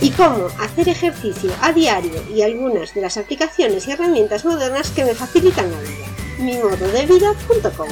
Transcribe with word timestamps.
y 0.00 0.10
cómo 0.10 0.46
hacer 0.60 0.88
ejercicio 0.88 1.52
a 1.60 1.72
diario 1.72 2.12
y 2.34 2.42
algunas 2.42 2.94
de 2.94 3.00
las 3.00 3.16
aplicaciones 3.16 3.86
y 3.86 3.92
herramientas 3.92 4.44
modernas 4.44 4.90
que 4.90 5.04
me 5.04 5.14
facilitan 5.14 5.70
la 5.70 5.80
vida. 5.80 6.06
mimododevida.com 6.38 7.88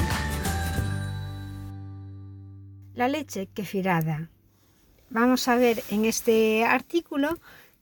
La 2.95 3.09
leche 3.09 3.49
kefirada. 3.55 4.31
Vamos 5.11 5.47
a 5.49 5.57
ver 5.57 5.83
en 5.91 6.05
este 6.05 6.65
artículo 6.65 7.39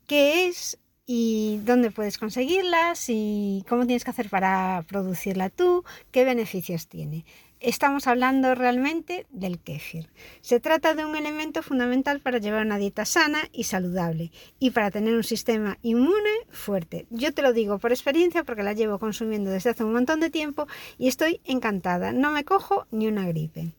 qué 0.07 0.47
es 0.47 0.77
y 1.05 1.59
dónde 1.63 1.91
puedes 1.91 2.17
conseguirlas 2.17 3.05
y 3.07 3.65
cómo 3.67 3.85
tienes 3.85 4.03
que 4.03 4.11
hacer 4.11 4.29
para 4.29 4.85
producirla 4.87 5.49
tú, 5.49 5.83
qué 6.11 6.23
beneficios 6.23 6.87
tiene 6.87 7.25
estamos 7.61 8.07
hablando 8.07 8.55
realmente 8.55 9.27
del 9.29 9.59
kéfir. 9.59 10.09
Se 10.41 10.59
trata 10.59 10.93
de 10.95 11.05
un 11.05 11.15
elemento 11.15 11.61
fundamental 11.61 12.19
para 12.19 12.39
llevar 12.39 12.65
una 12.65 12.77
dieta 12.77 13.05
sana 13.05 13.39
y 13.53 13.65
saludable 13.65 14.31
y 14.59 14.71
para 14.71 14.91
tener 14.91 15.15
un 15.15 15.23
sistema 15.23 15.77
inmune 15.81 16.29
fuerte. 16.49 17.05
Yo 17.09 17.33
te 17.33 17.41
lo 17.41 17.53
digo 17.53 17.79
por 17.79 17.91
experiencia 17.91 18.43
porque 18.43 18.63
la 18.63 18.73
llevo 18.73 18.99
consumiendo 18.99 19.51
desde 19.51 19.69
hace 19.69 19.83
un 19.83 19.93
montón 19.93 20.19
de 20.19 20.29
tiempo 20.29 20.67
y 20.97 21.07
estoy 21.07 21.39
encantada. 21.45 22.11
No 22.11 22.31
me 22.31 22.43
cojo 22.43 22.87
ni 22.91 23.07
una 23.07 23.27
gripe. 23.27 23.71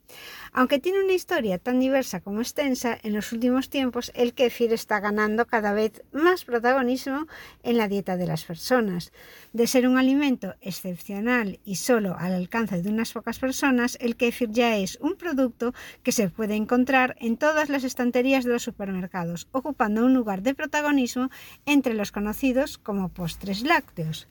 Aunque 0.55 0.79
tiene 0.79 1.03
una 1.03 1.15
historia 1.15 1.57
tan 1.57 1.81
diversa 1.81 2.21
como 2.21 2.43
extensa, 2.43 2.99
en 3.03 3.15
los 3.15 3.33
últimos 3.33 3.71
tiempos 3.71 4.13
el 4.15 4.35
kéfir 4.35 4.75
está 4.75 5.01
ganando 5.01 5.47
cada 5.47 5.73
vez 5.73 6.03
más 6.13 6.45
protagonismo 6.45 7.27
en 7.63 7.79
la 7.79 7.89
dieta 7.89 8.19
de 8.19 8.27
las 8.27 8.45
personas. 8.45 9.13
De 9.55 9.67
ser 9.67 9.89
un 9.89 9.97
alimento 9.97 10.55
excepcional 10.61 11.59
y 11.65 11.77
solo 11.77 12.17
al 12.19 12.35
alcance 12.35 12.83
de 12.83 12.91
unas 12.91 13.15
pocas 13.15 13.39
personas, 13.39 13.97
el 13.99 14.17
kéfir 14.17 14.51
ya 14.51 14.77
es 14.77 14.99
un 15.01 15.17
producto 15.17 15.73
que 16.03 16.13
se 16.13 16.29
puede 16.29 16.55
encontrar 16.55 17.17
en 17.19 17.39
todas 17.39 17.71
las 17.71 17.83
estanterías 17.83 18.45
de 18.45 18.53
los 18.53 18.63
supermercados, 18.63 19.49
ocupando 19.53 20.05
un 20.05 20.13
lugar 20.13 20.43
de 20.43 20.55
protagonismo 20.55 21.31
entre 21.65 21.95
los 21.95 22.13
conocidos 22.13 22.77
como 22.77 23.09
postres 23.09 23.63
lácteos. 23.63 24.29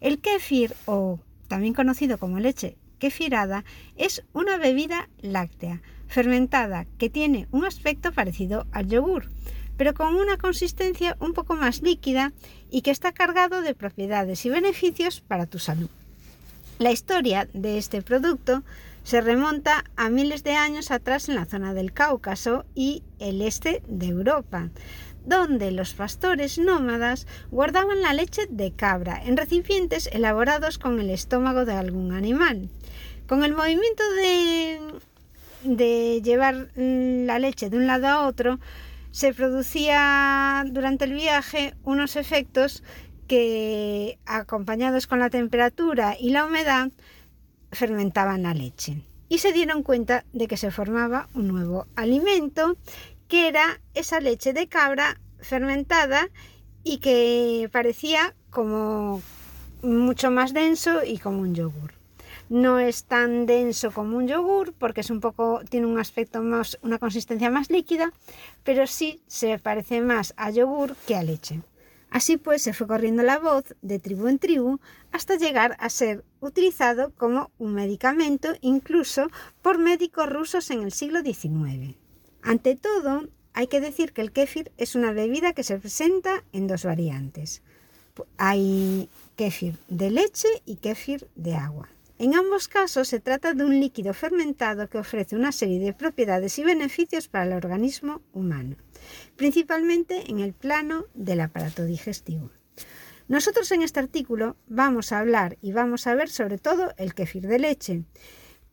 El 0.00 0.18
kéfir, 0.18 0.74
o 0.84 1.18
también 1.48 1.72
conocido 1.72 2.18
como 2.18 2.40
leche 2.40 2.76
kefirada 3.02 3.64
es 3.96 4.22
una 4.32 4.58
bebida 4.58 5.08
láctea 5.22 5.82
fermentada 6.06 6.86
que 6.98 7.10
tiene 7.10 7.48
un 7.50 7.64
aspecto 7.64 8.12
parecido 8.12 8.64
al 8.70 8.86
yogur, 8.86 9.28
pero 9.76 9.92
con 9.92 10.14
una 10.14 10.36
consistencia 10.36 11.16
un 11.18 11.32
poco 11.32 11.56
más 11.56 11.82
líquida 11.82 12.32
y 12.70 12.82
que 12.82 12.92
está 12.92 13.10
cargado 13.10 13.60
de 13.60 13.74
propiedades 13.74 14.46
y 14.46 14.50
beneficios 14.50 15.20
para 15.20 15.46
tu 15.46 15.58
salud. 15.58 15.88
La 16.78 16.92
historia 16.92 17.48
de 17.52 17.76
este 17.76 18.02
producto 18.02 18.62
se 19.02 19.20
remonta 19.20 19.82
a 19.96 20.08
miles 20.08 20.44
de 20.44 20.52
años 20.52 20.92
atrás 20.92 21.28
en 21.28 21.34
la 21.34 21.46
zona 21.46 21.74
del 21.74 21.92
Cáucaso 21.92 22.64
y 22.76 23.02
el 23.18 23.42
este 23.42 23.82
de 23.88 24.06
Europa, 24.06 24.70
donde 25.26 25.72
los 25.72 25.94
pastores 25.94 26.56
nómadas 26.56 27.26
guardaban 27.50 28.00
la 28.00 28.14
leche 28.14 28.42
de 28.48 28.70
cabra 28.70 29.20
en 29.24 29.36
recipientes 29.36 30.08
elaborados 30.12 30.78
con 30.78 31.00
el 31.00 31.10
estómago 31.10 31.64
de 31.64 31.72
algún 31.72 32.12
animal. 32.12 32.68
Con 33.32 33.44
el 33.44 33.54
movimiento 33.54 34.02
de, 35.62 36.20
llevar 36.22 36.68
la 36.76 37.38
leche 37.38 37.70
de 37.70 37.78
un 37.78 37.86
lado 37.86 38.06
a 38.06 38.26
otro, 38.26 38.58
se 39.10 39.32
producía 39.32 40.62
durante 40.66 41.06
el 41.06 41.14
viaje 41.14 41.74
unos 41.82 42.16
efectos 42.16 42.82
que, 43.28 44.18
acompañados 44.26 45.06
con 45.06 45.18
la 45.18 45.30
temperatura 45.30 46.14
y 46.20 46.28
la 46.28 46.44
humedad, 46.44 46.90
fermentaban 47.70 48.42
la 48.42 48.52
leche. 48.52 49.00
Y 49.30 49.38
se 49.38 49.54
dieron 49.54 49.82
cuenta 49.82 50.26
de 50.34 50.46
que 50.46 50.58
se 50.58 50.70
formaba 50.70 51.30
un 51.32 51.48
nuevo 51.48 51.86
alimento, 51.96 52.76
que 53.28 53.48
era 53.48 53.80
esa 53.94 54.20
leche 54.20 54.52
de 54.52 54.68
cabra 54.68 55.18
fermentada 55.38 56.28
y 56.84 56.98
que 56.98 57.70
parecía 57.72 58.34
como 58.50 59.22
mucho 59.80 60.30
más 60.30 60.52
denso 60.52 61.02
y 61.02 61.16
como 61.16 61.38
un 61.38 61.54
yogur. 61.54 62.01
No 62.52 62.78
es 62.78 63.04
tan 63.04 63.46
denso 63.46 63.92
como 63.92 64.18
un 64.18 64.28
yogur 64.28 64.74
porque 64.74 65.00
es 65.00 65.08
un 65.08 65.20
poco, 65.20 65.62
tiene 65.70 65.86
un 65.86 65.98
aspecto 65.98 66.42
más, 66.42 66.78
una 66.82 66.98
consistencia 66.98 67.48
más 67.48 67.70
líquida, 67.70 68.12
pero 68.62 68.86
sí 68.86 69.22
se 69.26 69.58
parece 69.58 70.02
más 70.02 70.34
a 70.36 70.50
yogur 70.50 70.94
que 71.06 71.16
a 71.16 71.22
leche. 71.22 71.62
Así 72.10 72.36
pues 72.36 72.60
se 72.60 72.74
fue 72.74 72.86
corriendo 72.86 73.22
la 73.22 73.38
voz 73.38 73.74
de 73.80 73.98
tribu 73.98 74.28
en 74.28 74.38
tribu 74.38 74.80
hasta 75.12 75.36
llegar 75.36 75.78
a 75.80 75.88
ser 75.88 76.26
utilizado 76.40 77.14
como 77.16 77.50
un 77.56 77.72
medicamento 77.72 78.50
incluso 78.60 79.28
por 79.62 79.78
médicos 79.78 80.28
rusos 80.28 80.70
en 80.70 80.82
el 80.82 80.92
siglo 80.92 81.22
XIX. 81.22 81.96
Ante 82.42 82.76
todo, 82.76 83.28
hay 83.54 83.66
que 83.66 83.80
decir 83.80 84.12
que 84.12 84.20
el 84.20 84.30
kéfir 84.30 84.72
es 84.76 84.94
una 84.94 85.12
bebida 85.12 85.54
que 85.54 85.62
se 85.62 85.78
presenta 85.78 86.44
en 86.52 86.66
dos 86.66 86.84
variantes. 86.84 87.62
Hay 88.36 89.08
kéfir 89.36 89.78
de 89.88 90.10
leche 90.10 90.48
y 90.66 90.76
kéfir 90.76 91.28
de 91.34 91.54
agua. 91.54 91.88
En 92.18 92.34
ambos 92.34 92.68
casos 92.68 93.08
se 93.08 93.20
trata 93.20 93.54
de 93.54 93.64
un 93.64 93.80
líquido 93.80 94.14
fermentado 94.14 94.88
que 94.88 94.98
ofrece 94.98 95.34
una 95.34 95.50
serie 95.50 95.80
de 95.80 95.92
propiedades 95.92 96.58
y 96.58 96.64
beneficios 96.64 97.28
para 97.28 97.46
el 97.46 97.52
organismo 97.52 98.22
humano, 98.32 98.76
principalmente 99.36 100.30
en 100.30 100.40
el 100.40 100.52
plano 100.52 101.06
del 101.14 101.40
aparato 101.40 101.84
digestivo. 101.84 102.50
Nosotros 103.28 103.70
en 103.72 103.82
este 103.82 104.00
artículo 104.00 104.56
vamos 104.66 105.10
a 105.10 105.18
hablar 105.18 105.56
y 105.62 105.72
vamos 105.72 106.06
a 106.06 106.14
ver 106.14 106.28
sobre 106.28 106.58
todo 106.58 106.92
el 106.96 107.14
kefir 107.14 107.46
de 107.46 107.58
leche, 107.58 108.04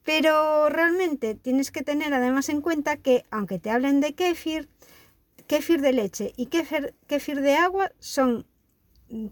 pero 0.04 0.70
realmente 0.70 1.36
tienes 1.36 1.72
que 1.72 1.84
tener 1.84 2.14
además 2.14 2.50
en 2.50 2.62
cuenta 2.62 2.98
que 2.98 3.24
aunque 3.32 3.60
te 3.60 3.70
hablen 3.70 4.02
de 4.02 4.16
kéfir, 4.16 4.68
kéfir 5.48 5.82
de 5.82 5.94
leche 5.94 6.34
y 6.36 6.48
kéfir 6.48 7.42
de 7.42 7.56
agua 7.56 7.92
son 8.00 8.46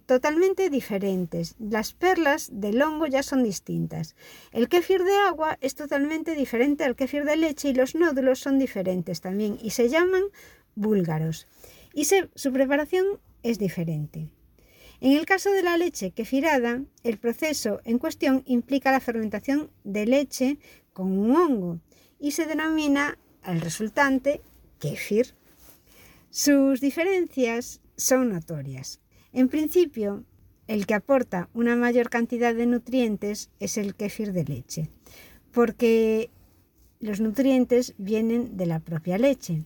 totalmente 0.06 0.70
diferentes. 0.70 1.56
Las 1.60 1.94
perlas 1.94 2.50
del 2.52 2.82
hongo 2.82 3.06
ya 3.08 3.24
son 3.24 3.44
distintas. 3.44 4.16
El 4.52 4.70
kéfir 4.70 5.04
de 5.04 5.16
agua 5.16 5.58
es 5.62 5.76
totalmente 5.76 6.36
diferente 6.36 6.84
al 6.84 6.96
kéfir 6.96 7.26
de 7.26 7.38
leche 7.38 7.70
y 7.70 7.74
los 7.74 7.96
nódulos 7.96 8.40
son 8.40 8.60
diferentes 8.60 9.22
también 9.22 9.58
y 9.62 9.72
se 9.72 9.90
llaman 9.90 10.24
búlgaros. 10.76 11.48
Y 11.94 12.06
su 12.06 12.54
preparación 12.54 13.06
es 13.44 13.60
diferente. 13.60 14.30
En 15.00 15.12
el 15.12 15.26
caso 15.26 15.52
de 15.52 15.62
la 15.62 15.78
leche 15.78 16.12
kefirada, 16.12 16.82
el 17.04 17.18
proceso 17.18 17.82
en 17.84 18.00
cuestión 18.00 18.44
implica 18.46 18.92
la 18.92 19.00
fermentación 19.00 19.70
de 19.84 20.06
leche 20.08 20.58
con 20.94 21.18
un 21.18 21.36
hongo 21.36 21.80
y 22.20 22.32
se 22.32 22.48
denomina 22.48 23.18
al 23.44 23.62
resultante 23.62 24.42
kéfir. 24.80 25.36
Sus 26.32 26.82
diferencias 26.82 27.80
son 27.96 28.30
notorias. 28.30 29.00
En 29.34 29.50
principio, 29.50 30.24
el 30.68 30.86
que 30.86 30.94
aporta 30.94 31.50
una 31.54 31.76
mayor 31.76 32.10
cantidad 32.10 32.54
de 32.54 32.66
nutrientes 32.66 33.50
es 33.60 33.78
el 33.78 33.96
kéfir 33.96 34.34
de 34.34 34.44
leche, 34.44 34.90
porque 35.52 36.30
los 37.00 37.20
nutrientes 37.20 37.94
vienen 37.98 38.58
de 38.58 38.66
la 38.66 38.80
propia 38.80 39.18
leche. 39.18 39.64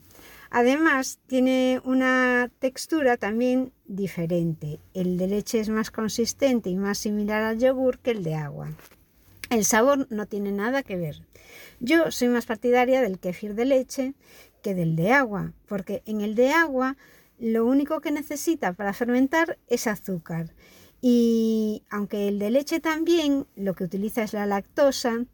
Además, 0.50 1.19
tiene 1.28 1.81
una 1.86 2.52
textura 2.60 3.16
también 3.16 3.72
diferente. 3.86 4.80
El 4.94 5.18
de 5.18 5.28
leche 5.28 5.60
es 5.60 5.69
más 5.69 5.92
consistente 5.92 6.69
y 6.69 6.75
más 6.75 6.98
similar 6.98 7.42
al 7.44 7.58
yogur 7.58 8.00
que 8.00 8.12
el 8.12 8.24
de 8.24 8.36
agua. 8.36 8.69
El 9.50 9.63
sabor 9.63 10.08
no 10.10 10.25
tiene 10.25 10.52
nada 10.52 10.84
que 10.84 10.98
ver. 10.98 11.22
Yo 11.80 12.12
soy 12.12 12.28
más 12.28 12.46
partidaria 12.46 13.02
del 13.02 13.19
kéfir 13.19 13.56
de 13.56 13.66
leche 13.66 14.13
que 14.62 14.75
del 14.75 14.96
de 14.96 15.12
agua, 15.12 15.54
porque 15.68 16.04
en 16.06 16.22
el 16.22 16.36
de 16.36 16.52
agua 16.52 16.98
lo 17.41 17.65
único 17.65 18.01
que 18.01 18.11
necesita 18.11 18.73
para 18.73 18.93
fermentar 18.93 19.57
es 19.67 19.88
azúcar 19.88 20.53
Y 21.01 21.81
aunque 21.89 22.27
el 22.27 22.38
de 22.38 22.51
leche 22.51 22.79
también 22.79 23.47
lo 23.55 23.73
que 23.73 23.83
utiliza 23.83 24.21
es 24.21 24.33
la 24.33 24.45
lactosa, 24.45 25.25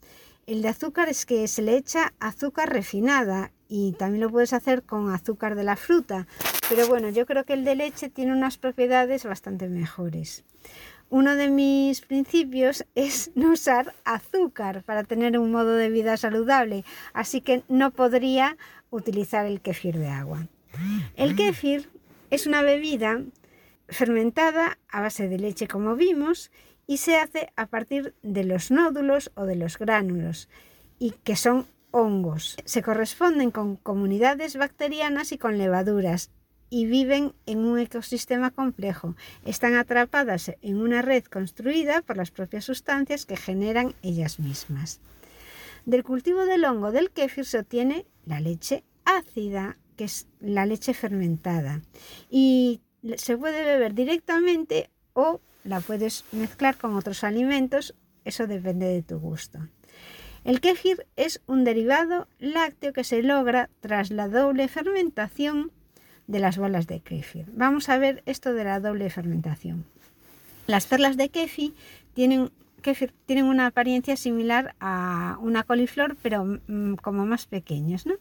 el 0.46 0.62
de 0.62 0.70
azúcar 0.70 1.10
es 1.10 1.26
que 1.26 1.46
se 1.50 1.62
le 1.62 1.76
echa 1.76 2.14
azúcar 2.22 2.72
refinada 2.72 3.52
y 3.68 3.92
también 4.00 4.22
lo 4.22 4.30
puedes 4.30 4.54
hacer 4.54 4.84
con 4.84 5.12
azúcar 5.12 5.56
de 5.56 5.66
la 5.66 5.76
fruta. 5.76 6.26
Pero 6.70 6.88
bueno, 6.88 7.10
yo 7.10 7.26
creo 7.26 7.44
que 7.44 7.52
el 7.52 7.66
de 7.66 7.76
leche 7.76 8.08
tiene 8.10 8.32
unas 8.32 8.58
propiedades 8.58 9.26
bastante 9.26 9.68
mejores. 9.68 10.46
Uno 11.10 11.36
de 11.36 11.50
mis 11.50 12.00
principios 12.00 12.86
es 12.96 13.32
no 13.36 13.52
usar 13.52 13.94
azúcar 14.06 14.84
para 14.84 15.04
tener 15.04 15.38
un 15.38 15.52
modo 15.52 15.74
de 15.74 15.90
vida 15.90 16.16
saludable, 16.16 16.86
así 17.12 17.42
que 17.42 17.64
no 17.68 17.92
podría 17.92 18.56
utilizar 18.92 19.46
el 19.46 19.60
kefir 19.60 19.98
de 19.98 20.08
agua. 20.08 20.48
El 21.16 21.36
es 22.30 22.48
una 22.48 22.62
bebida 22.62 23.22
fermentada 23.90 24.78
a 24.90 25.02
base 25.02 25.28
de 25.28 25.40
leche 25.40 25.68
como 25.68 25.96
vimos 25.96 26.52
y 26.86 26.98
se 26.98 27.18
hace 27.18 27.52
a 27.56 27.68
partir 27.68 28.16
de 28.24 28.44
los 28.44 28.72
nódulos 28.72 29.32
o 29.36 29.46
de 29.46 29.56
los 29.56 29.78
gránulos 29.78 30.50
y 31.00 31.12
que 31.24 31.36
son 31.36 31.68
hongos. 31.92 32.58
Se 32.66 32.82
corresponden 32.82 33.52
con 33.52 33.76
comunidades 33.76 34.58
bacterianas 34.58 35.32
y 35.32 35.38
con 35.38 35.58
levaduras 35.58 36.32
y 36.70 36.86
viven 36.86 37.34
en 37.46 37.60
un 37.60 37.80
ecosistema 37.80 38.52
complejo. 38.52 39.16
Están 39.46 39.76
atrapadas 39.76 40.52
en 40.62 40.82
una 40.82 41.02
red 41.02 41.24
construida 41.24 42.02
por 42.02 42.18
las 42.18 42.32
propias 42.32 42.66
sustancias 42.66 43.26
que 43.26 43.38
generan 43.38 43.94
ellas 44.02 44.40
mismas. 44.40 45.00
Del 45.86 46.04
cultivo 46.04 46.46
del 46.46 46.66
hongo 46.66 46.92
del 46.92 47.12
kéfir 47.12 47.46
se 47.46 47.60
obtiene 47.60 48.06
la 48.26 48.42
leche 48.42 48.84
ácida, 49.06 49.78
que 49.98 50.06
es 50.06 50.28
la 50.40 50.66
leche 50.66 50.94
fermentada, 50.94 51.82
y 52.30 52.80
se 53.18 53.38
puede 53.38 53.66
beber 53.66 53.94
directamente 53.94 54.90
o 55.14 55.42
la 55.64 55.82
puedes 55.82 56.24
mezclar 56.32 56.78
con 56.78 56.96
otros 56.96 57.24
alimentos, 57.24 57.96
eso 58.24 58.48
depende 58.48 58.86
de 58.86 59.02
tu 59.02 59.20
gusto. 59.20 59.60
El 60.44 60.62
kéfir 60.62 61.06
es 61.18 61.42
un 61.46 61.66
derivado 61.66 62.30
lácteo 62.40 62.94
que 62.94 63.04
se 63.04 63.22
logra 63.22 63.70
tras 63.82 64.12
la 64.12 64.30
doble 64.30 64.70
fermentación 64.70 65.72
de 66.28 66.40
las 66.40 66.58
bolas 66.58 66.88
de 66.88 67.02
kéfir. 67.02 67.46
Vamos 67.54 67.90
a 67.90 67.98
ver 67.98 68.24
esto 68.26 68.54
de 68.54 68.64
la 68.64 68.80
doble 68.80 69.10
fermentación. 69.10 69.86
Las 70.68 70.86
perlas 70.86 71.18
de 71.18 71.30
kéfir 71.30 71.74
tienen, 72.14 72.52
tienen 73.26 73.46
una 73.46 73.68
apariencia 73.68 74.16
similar 74.16 74.76
a 74.80 75.38
una 75.42 75.64
coliflor, 75.64 76.16
pero 76.22 76.46
mm, 76.46 76.96
como 76.96 77.26
más 77.26 77.46
pequeños, 77.46 78.06
¿no? 78.06 78.16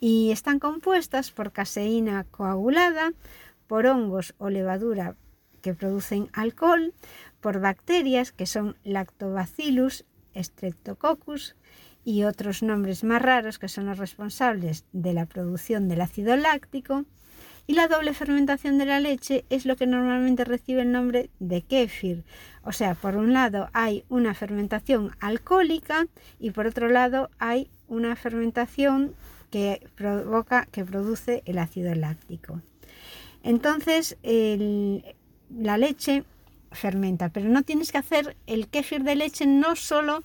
Y 0.00 0.30
están 0.30 0.58
compuestas 0.58 1.30
por 1.30 1.52
caseína 1.52 2.24
coagulada, 2.30 3.12
por 3.66 3.86
hongos 3.86 4.34
o 4.38 4.50
levadura 4.50 5.16
que 5.62 5.74
producen 5.74 6.28
alcohol, 6.32 6.92
por 7.40 7.60
bacterias 7.60 8.32
que 8.32 8.46
son 8.46 8.76
Lactobacillus 8.84 10.04
streptococcus 10.34 11.56
y 12.04 12.24
otros 12.24 12.62
nombres 12.62 13.04
más 13.04 13.22
raros 13.22 13.58
que 13.58 13.68
son 13.68 13.86
los 13.86 13.98
responsables 13.98 14.84
de 14.92 15.14
la 15.14 15.26
producción 15.26 15.88
del 15.88 16.02
ácido 16.02 16.36
láctico. 16.36 17.04
Y 17.66 17.74
la 17.74 17.88
doble 17.88 18.12
fermentación 18.12 18.76
de 18.76 18.84
la 18.84 19.00
leche 19.00 19.44
es 19.48 19.64
lo 19.64 19.76
que 19.76 19.86
normalmente 19.86 20.44
recibe 20.44 20.82
el 20.82 20.92
nombre 20.92 21.30
de 21.38 21.62
kéfir. 21.62 22.24
O 22.62 22.72
sea, 22.72 22.94
por 22.94 23.16
un 23.16 23.32
lado 23.32 23.68
hay 23.72 24.04
una 24.08 24.34
fermentación 24.34 25.12
alcohólica 25.20 26.06
y 26.38 26.50
por 26.50 26.66
otro 26.66 26.88
lado 26.88 27.30
hay 27.38 27.70
una 27.88 28.16
fermentación 28.16 29.14
que 29.50 29.86
provoca, 29.94 30.66
que 30.72 30.84
produce 30.84 31.42
el 31.46 31.58
ácido 31.58 31.94
láctico. 31.94 32.60
Entonces, 33.42 34.18
la 34.22 35.78
leche 35.78 36.24
fermenta, 36.72 37.28
pero 37.28 37.48
no 37.48 37.62
tienes 37.62 37.92
que 37.92 37.98
hacer 37.98 38.36
el 38.46 38.68
kéfir 38.68 39.04
de 39.04 39.14
leche 39.14 39.46
no 39.46 39.76
solo 39.76 40.22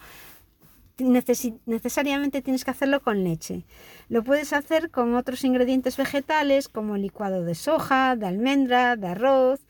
necesariamente 0.99 2.41
tienes 2.41 2.65
que 2.65 2.71
hacerlo 2.71 3.01
con 3.01 3.23
leche. 3.23 3.63
Lo 4.09 4.23
puedes 4.23 4.53
hacer 4.53 4.91
con 4.91 5.15
otros 5.15 5.43
ingredientes 5.43 5.97
vegetales 5.97 6.69
como 6.69 6.97
licuado 6.97 7.43
de 7.43 7.55
soja, 7.55 8.15
de 8.15 8.27
almendra, 8.27 8.95
de 8.95 9.07
arroz, 9.07 9.61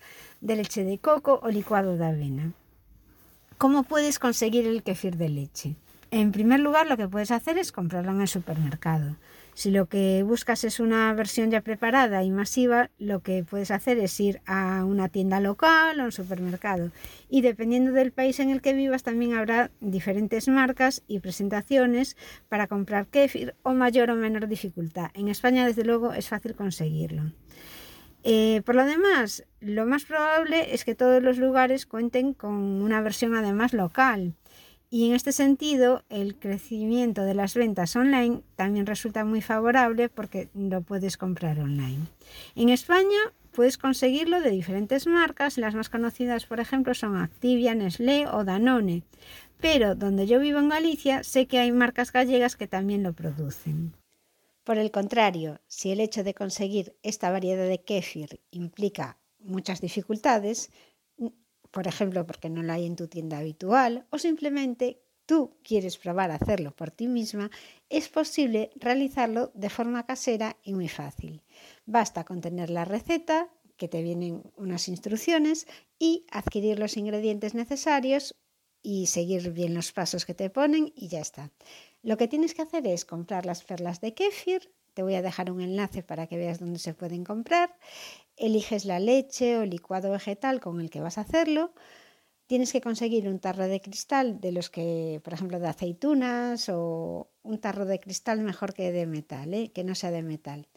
de 0.42 0.56
leche 0.56 0.84
de 0.84 0.98
coco 0.98 1.40
o 1.44 1.50
licuado 1.50 1.98
de 1.98 2.06
avena. 2.06 2.54
¿Cómo 3.58 3.84
puedes 3.84 4.20
conseguir 4.20 4.66
el 4.68 4.84
kéfir 4.84 5.18
de 5.18 5.30
leche? 5.30 5.76
En 6.12 6.32
primer 6.32 6.60
lugar, 6.60 6.88
lo 6.88 6.98
que 6.98 7.08
puedes 7.08 7.30
hacer 7.32 7.58
es 7.58 7.72
comprarlo 7.72 8.12
en 8.12 8.22
el 8.22 8.28
supermercado. 8.28 9.16
Si 9.60 9.72
lo 9.72 9.88
que 9.88 10.24
buscas 10.24 10.64
es 10.64 10.80
una 10.80 11.14
versión 11.14 11.52
ya 11.52 11.60
preparada 11.60 12.24
y 12.24 12.32
masiva, 12.32 12.92
lo 12.98 13.20
que 13.20 13.44
puedes 13.44 13.72
hacer 13.72 13.98
es 13.98 14.18
ir 14.22 14.40
a 14.46 14.86
una 14.86 15.10
tienda 15.10 15.42
local 15.42 16.00
o 16.00 16.06
un 16.06 16.14
supermercado. 16.14 16.92
Y 17.30 17.42
dependiendo 17.42 17.92
del 17.92 18.14
país 18.14 18.40
en 18.40 18.52
el 18.52 18.62
que 18.62 18.72
vivas, 18.72 19.04
también 19.04 19.34
habrá 19.34 19.70
diferentes 19.82 20.48
marcas 20.48 21.04
y 21.10 21.20
presentaciones 21.20 22.16
para 22.48 22.68
comprar 22.68 23.08
kéfir 23.08 23.54
o 23.62 23.74
mayor 23.74 24.12
o 24.12 24.16
menor 24.16 24.48
dificultad. 24.48 25.12
En 25.14 25.28
España, 25.28 25.68
desde 25.68 25.84
luego, 25.84 26.14
es 26.14 26.30
fácil 26.30 26.56
conseguirlo. 26.56 27.34
Eh, 28.24 28.62
por 28.66 28.76
lo 28.76 28.86
demás, 28.86 29.44
lo 29.60 29.86
más 29.86 30.06
probable 30.06 30.74
es 30.74 30.86
que 30.86 30.96
todos 30.96 31.22
los 31.22 31.38
lugares 31.38 31.86
cuenten 31.86 32.34
con 32.34 32.54
una 32.54 33.02
versión 33.02 33.36
además 33.36 33.74
local. 33.74 34.36
Y 34.92 35.08
en 35.08 35.14
este 35.14 35.32
sentido, 35.32 36.04
el 36.10 36.36
crecimiento 36.36 37.24
de 37.24 37.36
las 37.36 37.54
ventas 37.54 37.96
online 37.96 38.42
también 38.56 38.88
resulta 38.88 39.24
muy 39.24 39.42
favorable 39.42 40.10
porque 40.10 40.50
lo 40.56 40.82
puedes 40.82 41.16
comprar 41.16 41.60
online. 41.60 42.08
En 42.56 42.70
España 42.70 43.20
puedes 43.52 43.78
conseguirlo 43.78 44.42
de 44.42 44.50
diferentes 44.50 45.06
marcas. 45.06 45.60
Las 45.60 45.76
más 45.76 45.90
conocidas, 45.90 46.46
por 46.48 46.60
ejemplo, 46.60 46.96
son 46.96 47.18
Activia, 47.18 47.76
Nestlé 47.76 48.28
o 48.28 48.44
Danone. 48.44 49.04
Pero 49.62 49.94
donde 49.94 50.26
yo 50.26 50.40
vivo 50.40 50.58
en 50.58 50.70
Galicia, 50.70 51.24
sé 51.24 51.46
que 51.46 51.60
hay 51.60 51.72
marcas 51.72 52.12
gallegas 52.12 52.56
que 52.56 52.68
también 52.68 53.04
lo 53.04 53.14
producen. 53.14 53.94
Por 54.64 54.78
el 54.78 54.90
contrario, 54.90 55.60
si 55.68 55.92
el 55.92 56.00
hecho 56.00 56.24
de 56.24 56.34
conseguir 56.34 56.96
esta 57.04 57.30
variedad 57.30 57.68
de 57.68 57.82
kéfir 57.82 58.40
implica 58.52 59.18
muchas 59.40 59.82
dificultades, 59.82 60.72
por 61.72 61.88
ejemplo, 61.88 62.26
porque 62.26 62.50
no 62.50 62.64
lo 62.64 62.74
hay 62.74 62.86
en 62.86 62.96
tu 62.96 63.08
tienda 63.08 63.38
habitual 63.40 64.06
o 64.10 64.18
simplemente 64.18 65.02
tú 65.26 65.56
quieres 65.64 65.98
probar 65.98 66.32
a 66.32 66.36
hacerlo 66.36 66.76
por 66.76 66.90
ti 66.90 67.08
misma, 67.08 67.52
es 67.88 68.10
posible 68.10 68.72
realizarlo 68.76 69.52
de 69.54 69.70
forma 69.70 70.08
casera 70.08 70.58
y 70.64 70.74
muy 70.74 70.88
fácil. 70.88 71.44
Basta 71.86 72.24
con 72.24 72.42
tener 72.42 72.72
la 72.72 72.84
receta, 72.84 73.48
que 73.78 73.88
te 73.88 74.02
vienen 74.02 74.42
unas 74.58 74.88
instrucciones, 74.88 75.68
y 76.00 76.26
adquirir 76.32 76.80
los 76.80 76.98
ingredientes 76.98 77.54
necesarios 77.54 78.36
y 78.82 79.06
seguir 79.06 79.52
bien 79.52 79.76
los 79.76 79.92
pasos 79.92 80.26
que 80.26 80.34
te 80.34 80.50
ponen 80.50 80.92
y 80.96 81.10
ya 81.10 81.20
está. 81.20 81.52
Lo 82.02 82.18
que 82.18 82.28
tienes 82.28 82.56
que 82.56 82.64
hacer 82.64 82.88
es 82.88 83.06
comprar 83.06 83.46
las 83.46 83.64
perlas 83.64 84.02
de 84.02 84.16
kéfir, 84.16 84.74
te 84.96 85.04
voy 85.04 85.16
a 85.16 85.22
dejar 85.22 85.52
un 85.52 85.62
enlace 85.62 86.02
para 86.02 86.28
que 86.28 86.38
veas 86.38 86.60
dónde 86.60 86.80
se 86.80 86.94
pueden 86.94 87.24
comprar, 87.24 87.78
eliges 88.40 88.86
la 88.86 89.00
leche 89.00 89.58
o 89.58 89.66
licuado 89.66 90.12
vegetal 90.12 90.60
con 90.60 90.82
el 90.82 90.90
que 90.90 91.02
vas 91.02 91.18
a 91.18 91.22
hacerlo. 91.22 91.74
Tienes 92.48 92.72
que 92.72 92.82
conseguir 92.82 93.28
un 93.28 93.40
tarro 93.40 93.68
de 93.68 93.80
cristal 93.80 94.42
de 94.42 94.52
los 94.52 94.70
que, 94.72 95.22
por 95.24 95.34
ejemplo, 95.34 95.60
de 95.60 95.68
aceitunas 95.68 96.68
o 96.70 97.30
un 97.44 97.60
tarro 97.60 97.86
de 97.86 98.00
cristal 98.00 98.42
mejor 98.42 98.74
que 98.74 98.92
de 98.92 99.06
metal, 99.06 99.54
¿eh? 99.54 99.72
que 99.72 99.84
no 99.84 99.94
sea 99.94 100.10
de 100.10 100.24
metal. 100.24 100.68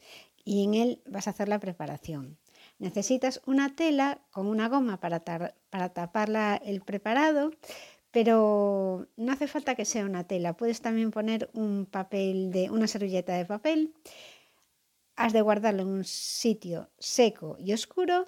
Y 0.44 0.64
en 0.64 0.74
él 0.74 1.02
vas 1.06 1.28
a 1.28 1.30
hacer 1.30 1.48
la 1.48 1.60
preparación. 1.60 2.36
Necesitas 2.78 3.40
una 3.46 3.74
tela 3.74 4.20
con 4.32 4.46
una 4.48 4.68
goma 4.68 5.00
para, 5.00 5.20
para 5.20 5.88
tapar 5.90 6.60
el 6.64 6.82
preparado, 6.82 7.52
pero 8.10 9.06
no 9.16 9.32
hace 9.32 9.46
falta 9.46 9.74
que 9.74 9.84
sea 9.86 10.04
una 10.04 10.24
tela. 10.24 10.56
Puedes 10.56 10.82
también 10.82 11.10
poner 11.10 11.48
un 11.54 11.86
papel 11.86 12.50
de 12.52 12.70
una 12.70 12.86
servilleta 12.86 13.34
de 13.34 13.46
papel 13.46 13.94
Has 15.16 15.32
de 15.32 15.42
guardarlo 15.42 15.82
en 15.82 15.88
un 15.88 16.04
sitio 16.04 16.90
seco 16.98 17.56
y 17.58 17.72
oscuro 17.72 18.26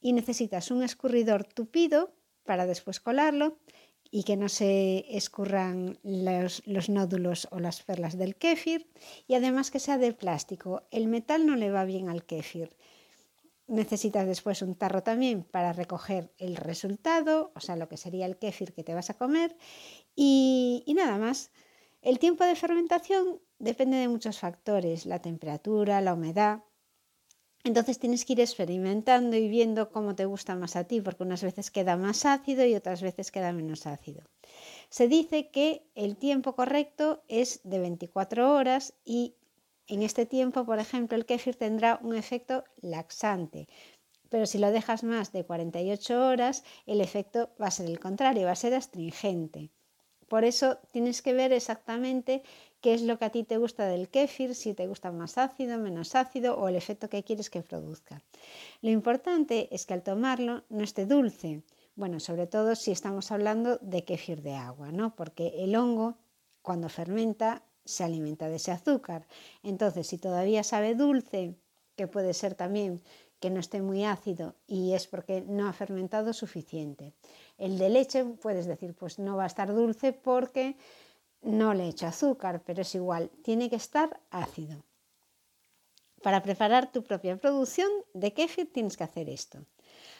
y 0.00 0.12
necesitas 0.12 0.70
un 0.70 0.82
escurridor 0.82 1.44
tupido 1.44 2.14
para 2.44 2.66
después 2.66 3.00
colarlo 3.00 3.58
y 4.10 4.24
que 4.24 4.36
no 4.36 4.48
se 4.48 5.04
escurran 5.16 5.98
los, 6.02 6.66
los, 6.66 6.88
nódulos 6.88 7.46
o 7.50 7.60
las 7.60 7.82
perlas 7.82 8.18
del 8.18 8.36
kéfir 8.36 8.90
y 9.28 9.34
además 9.34 9.70
que 9.70 9.78
sea 9.78 9.98
de 9.98 10.12
plástico. 10.12 10.82
El 10.90 11.06
metal 11.06 11.46
no 11.46 11.56
le 11.56 11.70
va 11.70 11.84
bien 11.84 12.08
al 12.08 12.24
kéfir. 12.24 12.76
Necesitas 13.68 14.26
después 14.26 14.62
un 14.62 14.74
tarro 14.74 15.04
también 15.04 15.44
para 15.44 15.72
recoger 15.72 16.32
el 16.38 16.56
resultado, 16.56 17.52
o 17.54 17.60
sea, 17.60 17.76
lo 17.76 17.88
que 17.88 17.96
sería 17.96 18.26
el 18.26 18.36
kéfir 18.36 18.72
que 18.72 18.82
te 18.82 18.94
vas 18.94 19.10
a 19.10 19.14
comer 19.14 19.56
y, 20.16 20.82
y 20.86 20.94
nada 20.94 21.18
más. 21.18 21.52
El 22.02 22.18
tiempo 22.18 22.44
de 22.44 22.56
fermentación 22.56 23.40
depende 23.60 23.96
de 23.98 24.08
muchos 24.08 24.38
factores, 24.40 25.06
la 25.06 25.20
temperatura, 25.20 26.00
la 26.00 26.14
humedad. 26.14 26.64
Entonces 27.62 27.98
tienes 27.98 28.24
que 28.24 28.32
ir 28.32 28.40
experimentando 28.40 29.36
y 29.36 29.48
viendo 29.48 29.90
cómo 29.90 30.14
te 30.16 30.24
gusta 30.24 30.56
más 30.56 30.76
a 30.76 30.84
ti, 30.84 31.00
porque 31.02 31.24
unas 31.24 31.42
veces 31.42 31.70
queda 31.70 31.96
más 31.96 32.24
ácido 32.24 32.64
y 32.64 32.74
otras 32.74 33.02
veces 33.02 33.30
queda 33.30 33.52
menos 33.52 33.86
ácido. 33.86 34.22
Se 34.88 35.08
dice 35.08 35.50
que 35.50 35.86
el 35.94 36.16
tiempo 36.16 36.56
correcto 36.56 37.22
es 37.28 37.60
de 37.64 37.78
24 37.78 38.54
horas 38.54 38.94
y 39.04 39.36
en 39.88 40.02
este 40.02 40.24
tiempo, 40.26 40.64
por 40.64 40.78
ejemplo, 40.78 41.16
el 41.16 41.26
kéfir 41.26 41.56
tendrá 41.56 41.98
un 42.02 42.14
efecto 42.16 42.64
laxante, 42.80 43.68
Pero 44.30 44.46
si 44.46 44.58
lo 44.58 44.70
dejas 44.70 45.02
más 45.02 45.32
de 45.32 45.44
48 45.44 46.26
horas, 46.28 46.64
el 46.86 47.00
efecto 47.00 47.50
va 47.60 47.66
a 47.66 47.70
ser 47.72 47.86
el 47.86 47.98
contrario, 47.98 48.46
va 48.46 48.52
a 48.52 48.56
ser 48.56 48.74
astringente. 48.74 49.70
Por 50.28 50.44
eso 50.44 50.78
tienes 50.92 51.20
que 51.22 51.34
ver 51.34 51.52
exactamente 51.52 52.44
qué 52.80 52.94
es 52.94 53.02
lo 53.02 53.18
que 53.18 53.24
a 53.26 53.30
ti 53.30 53.44
te 53.44 53.58
gusta 53.58 53.86
del 53.86 54.08
kéfir, 54.08 54.54
si 54.54 54.74
te 54.74 54.86
gusta 54.86 55.12
más 55.12 55.38
ácido, 55.38 55.78
menos 55.78 56.14
ácido 56.14 56.58
o 56.58 56.68
el 56.68 56.76
efecto 56.76 57.08
que 57.08 57.22
quieres 57.22 57.50
que 57.50 57.62
produzca. 57.62 58.22
Lo 58.80 58.90
importante 58.90 59.68
es 59.70 59.86
que 59.86 59.94
al 59.94 60.02
tomarlo 60.02 60.64
no 60.68 60.82
esté 60.82 61.06
dulce. 61.06 61.62
Bueno, 61.94 62.20
sobre 62.20 62.46
todo 62.46 62.74
si 62.74 62.92
estamos 62.92 63.30
hablando 63.30 63.78
de 63.78 64.04
kéfir 64.04 64.42
de 64.42 64.54
agua, 64.54 64.92
¿no? 64.92 65.14
Porque 65.14 65.64
el 65.64 65.76
hongo, 65.76 66.16
cuando 66.62 66.88
fermenta, 66.88 67.62
se 67.84 68.04
alimenta 68.04 68.48
de 68.48 68.56
ese 68.56 68.72
azúcar. 68.72 69.26
Entonces, 69.62 70.06
si 70.06 70.18
todavía 70.18 70.62
sabe 70.62 70.94
dulce, 70.94 71.56
que 71.96 72.06
puede 72.06 72.32
ser 72.32 72.54
también 72.54 73.02
que 73.40 73.50
no 73.50 73.58
esté 73.58 73.80
muy 73.82 74.04
ácido 74.04 74.54
y 74.66 74.92
es 74.92 75.06
porque 75.06 75.40
no 75.40 75.66
ha 75.66 75.72
fermentado 75.72 76.32
suficiente. 76.32 77.14
El 77.58 77.78
de 77.78 77.88
leche 77.88 78.24
puedes 78.24 78.66
decir, 78.66 78.94
pues 78.94 79.18
no 79.18 79.36
va 79.36 79.44
a 79.44 79.46
estar 79.46 79.74
dulce 79.74 80.12
porque 80.12 80.76
no 81.42 81.74
le 81.74 81.84
he 81.84 81.88
hecho 81.88 82.06
azúcar, 82.06 82.62
pero 82.64 82.82
es 82.82 82.94
igual, 82.94 83.30
tiene 83.42 83.70
que 83.70 83.76
estar 83.76 84.20
ácido. 84.30 84.84
Para 86.22 86.42
preparar 86.42 86.92
tu 86.92 87.02
propia 87.02 87.36
producción 87.38 87.90
de 88.12 88.34
kéfir 88.34 88.72
tienes 88.72 88.96
que 88.96 89.04
hacer 89.04 89.28
esto. 89.28 89.64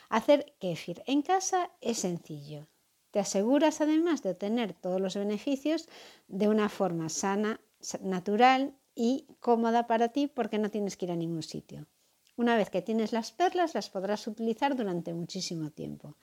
Hacer 0.08 0.54
kéfir 0.58 1.02
en 1.06 1.22
casa 1.22 1.70
es 1.80 1.98
sencillo. 1.98 2.66
Te 3.10 3.20
aseguras 3.20 3.80
además 3.80 4.22
de 4.22 4.30
obtener 4.30 4.72
todos 4.72 5.00
los 5.00 5.14
beneficios 5.14 5.88
de 6.28 6.48
una 6.48 6.68
forma 6.68 7.08
sana, 7.08 7.60
natural 8.02 8.74
y 8.94 9.26
cómoda 9.40 9.86
para 9.86 10.08
ti 10.08 10.26
porque 10.26 10.58
no 10.58 10.70
tienes 10.70 10.96
que 10.96 11.06
ir 11.06 11.12
a 11.12 11.16
ningún 11.16 11.42
sitio. 11.42 11.86
Una 12.36 12.56
vez 12.56 12.70
que 12.70 12.82
tienes 12.82 13.12
las 13.12 13.32
perlas 13.32 13.74
las 13.74 13.90
podrás 13.90 14.26
utilizar 14.26 14.74
durante 14.74 15.12
muchísimo 15.12 15.70
tiempo. 15.70 16.16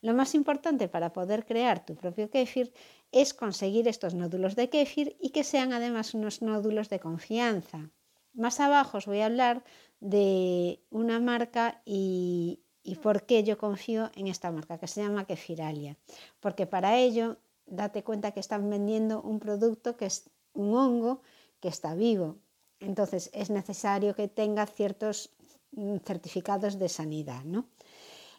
Lo 0.00 0.14
más 0.14 0.34
importante 0.34 0.88
para 0.88 1.12
poder 1.12 1.44
crear 1.44 1.84
tu 1.84 1.96
propio 1.96 2.30
kéfir 2.30 2.72
es 3.10 3.34
conseguir 3.34 3.88
estos 3.88 4.14
nódulos 4.14 4.54
de 4.54 4.68
kéfir 4.68 5.16
y 5.20 5.30
que 5.30 5.44
sean 5.44 5.72
además 5.72 6.14
unos 6.14 6.40
nódulos 6.42 6.88
de 6.88 7.00
confianza. 7.00 7.90
Más 8.32 8.60
abajo 8.60 8.98
os 8.98 9.06
voy 9.06 9.20
a 9.20 9.26
hablar 9.26 9.64
de 10.00 10.80
una 10.90 11.18
marca 11.18 11.82
y, 11.84 12.60
y 12.84 12.96
por 12.96 13.24
qué 13.24 13.42
yo 13.42 13.58
confío 13.58 14.10
en 14.14 14.28
esta 14.28 14.52
marca, 14.52 14.78
que 14.78 14.86
se 14.86 15.02
llama 15.02 15.26
Kefiralia. 15.26 15.96
Porque 16.38 16.66
para 16.66 16.96
ello, 16.98 17.38
date 17.66 18.04
cuenta 18.04 18.30
que 18.30 18.40
están 18.40 18.70
vendiendo 18.70 19.20
un 19.20 19.40
producto 19.40 19.96
que 19.96 20.06
es 20.06 20.30
un 20.52 20.74
hongo 20.74 21.22
que 21.60 21.68
está 21.68 21.94
vivo. 21.94 22.36
Entonces 22.80 23.30
es 23.34 23.50
necesario 23.50 24.14
que 24.14 24.28
tenga 24.28 24.66
ciertos 24.66 25.30
mm, 25.72 25.96
certificados 26.04 26.78
de 26.78 26.88
sanidad. 26.88 27.42
¿no? 27.44 27.66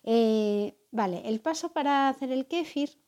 Eh, 0.03 0.78
vale, 0.91 1.21
el 1.25 1.39
paso 1.41 1.69
para 1.69 2.09
hacer 2.09 2.31
el 2.31 2.47
kéfir, 2.47 2.99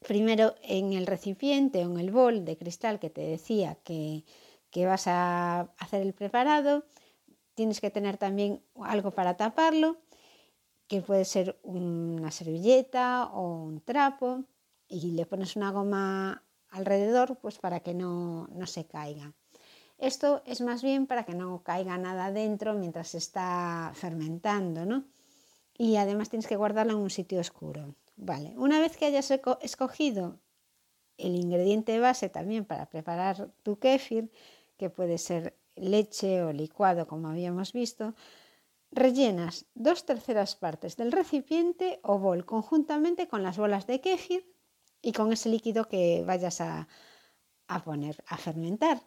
primero 0.00 0.54
en 0.62 0.92
el 0.92 1.06
recipiente 1.06 1.84
o 1.84 1.90
en 1.90 1.98
el 1.98 2.10
bol 2.10 2.44
de 2.44 2.56
cristal 2.56 2.98
que 2.98 3.10
te 3.10 3.22
decía 3.22 3.76
que, 3.84 4.24
que 4.70 4.86
vas 4.86 5.06
a 5.06 5.72
hacer 5.78 6.02
el 6.02 6.14
preparado, 6.14 6.84
tienes 7.54 7.80
que 7.80 7.90
tener 7.90 8.16
también 8.16 8.62
algo 8.82 9.10
para 9.10 9.36
taparlo 9.36 9.98
que 10.86 11.02
puede 11.02 11.24
ser 11.24 11.58
una 11.62 12.30
servilleta 12.30 13.26
o 13.26 13.62
un 13.62 13.80
trapo 13.80 14.44
y 14.88 15.12
le 15.12 15.26
pones 15.26 15.54
una 15.54 15.70
goma 15.70 16.42
alrededor 16.70 17.36
pues 17.36 17.58
para 17.58 17.80
que 17.80 17.94
no, 17.94 18.48
no 18.48 18.66
se 18.66 18.86
caiga. 18.86 19.34
Esto 19.98 20.42
es 20.46 20.60
más 20.60 20.82
bien 20.82 21.06
para 21.06 21.24
que 21.24 21.34
no 21.34 21.62
caiga 21.62 21.98
nada 21.98 22.32
dentro 22.32 22.74
mientras 22.74 23.08
se 23.08 23.18
está 23.18 23.90
fermentando, 23.94 24.86
¿no? 24.86 25.04
Y 25.78 25.96
además 25.96 26.28
tienes 26.28 26.46
que 26.46 26.56
guardarlo 26.56 26.92
en 26.92 26.98
un 26.98 27.10
sitio 27.10 27.40
oscuro. 27.40 27.94
Vale, 28.16 28.52
una 28.58 28.80
vez 28.80 28.96
que 28.96 29.06
hayas 29.06 29.30
escogido 29.62 30.40
el 31.16 31.36
ingrediente 31.36 31.98
base 31.98 32.28
también 32.28 32.64
para 32.64 32.90
preparar 32.90 33.50
tu 33.62 33.78
kéfir, 33.78 34.30
que 34.76 34.90
puede 34.90 35.18
ser 35.18 35.56
leche 35.76 36.42
o 36.42 36.52
licuado 36.52 37.06
como 37.06 37.28
habíamos 37.28 37.72
visto, 37.72 38.14
Rellenas 38.90 39.66
dos 39.74 40.06
terceras 40.06 40.56
partes 40.56 40.96
del 40.96 41.12
recipiente 41.12 42.00
o 42.02 42.18
bol 42.18 42.46
conjuntamente 42.46 43.28
con 43.28 43.42
las 43.42 43.58
bolas 43.58 43.86
de 43.86 44.00
kéfir 44.00 44.50
y 45.02 45.12
con 45.12 45.30
ese 45.32 45.50
líquido 45.50 45.88
que 45.88 46.24
vayas 46.26 46.60
a, 46.62 46.88
poner 47.84 48.24
a 48.26 48.38
fermentar. 48.38 49.02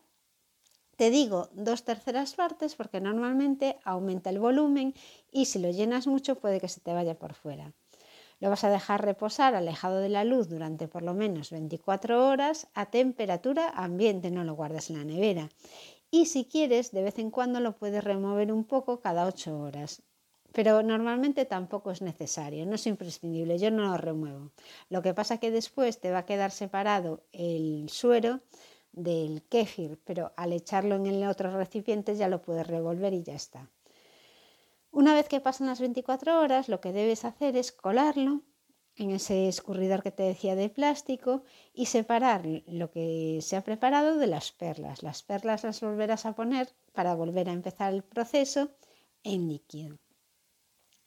Te 1.01 1.10
digo 1.10 1.50
dos 1.53 1.84
terceras 1.84 2.36
partes 2.36 2.75
porque 2.75 3.01
normalmente 3.01 3.79
aumenta 3.84 4.29
el 4.29 4.38
volumen 4.38 4.93
y 5.31 5.46
si 5.46 5.58
lo 5.58 5.72
llenas 5.72 6.05
mucho 6.05 6.36
puede 6.36 6.60
que 6.60 6.67
se 6.67 6.79
te 6.79 6.93
vaya 6.93 7.17
por 7.17 7.34
fuera. 7.34 7.74
Lo 8.39 8.51
vas 8.51 8.63
a 8.65 8.70
dejar 8.70 9.03
reposar 9.03 9.55
alejado 9.55 9.98
de 9.98 10.10
la 10.10 10.24
luz 10.25 10.48
durante 10.48 10.88
por 10.88 11.01
lo 11.01 11.15
menos 11.15 11.50
24 11.50 12.27
horas 12.27 12.67
a 12.75 12.91
temperatura 12.91 13.70
ambiente, 13.70 14.29
no 14.29 14.43
lo 14.43 14.53
guardes 14.53 14.91
en 14.91 15.00
la 15.00 15.03
nevera 15.03 15.50
y 16.12 16.27
si 16.27 16.46
quieres 16.46 16.91
de 16.91 17.01
vez 17.01 17.17
en 17.17 17.31
cuando 17.31 17.62
lo 17.62 17.75
puedes 17.75 18.03
remover 18.03 18.51
un 18.51 18.63
poco 18.63 19.00
cada 19.00 19.25
8 19.25 19.58
horas. 19.58 20.03
Pero 20.53 20.84
normalmente 20.84 21.46
tampoco 21.46 21.89
es 21.89 22.03
necesario, 22.03 22.65
no 22.65 22.75
es 22.75 22.86
imprescindible, 22.86 23.58
yo 23.58 23.72
no 23.72 23.88
lo 23.88 23.98
remuevo. 23.98 24.51
Lo 24.89 25.01
que 25.01 25.15
pasa 25.15 25.39
que 25.39 25.50
después 25.50 26.00
te 26.00 26.12
va 26.12 26.20
a 26.20 26.25
quedar 26.25 26.51
separado 26.51 27.24
el 27.31 27.89
suero 27.89 28.41
del 28.91 29.43
kéfir, 29.43 30.00
pero 30.03 30.33
al 30.36 30.53
echarlo 30.53 30.95
en 30.95 31.05
el 31.05 31.24
otro 31.27 31.55
recipiente 31.55 32.15
ya 32.15 32.27
lo 32.27 32.41
puedes 32.41 32.67
revolver 32.67 33.13
y 33.13 33.24
ya 33.24 33.36
está. 33.36 33.69
Una 34.91 35.13
vez 35.13 35.27
que 35.29 35.39
pasan 35.39 35.67
las 35.67 35.79
24 35.79 36.39
horas, 36.41 36.67
lo 36.67 36.81
que 36.81 36.91
debes 36.91 37.24
hacer 37.24 37.55
es 37.55 37.71
colarlo 37.71 38.41
en 38.98 39.12
ese 39.12 39.48
escurridor 39.48 40.03
que 40.03 40.12
te 40.12 40.24
decía 40.24 40.55
de 40.55 40.69
plástico 40.69 41.43
y 41.74 41.86
separar 41.86 42.45
lo 42.67 42.91
que 42.91 43.39
se 43.41 43.55
ha 43.55 43.63
preparado 43.63 44.17
de 44.17 44.27
las 44.27 44.51
perlas. 44.51 45.01
Las 45.01 45.24
perlas 45.24 45.63
las 45.63 45.81
volverás 45.81 46.25
a 46.25 46.36
poner 46.36 46.69
para 46.91 47.15
volver 47.15 47.50
a 47.50 47.53
empezar 47.53 47.93
el 47.93 48.03
proceso 48.03 48.69
en 49.24 49.48
líquido. 49.48 49.98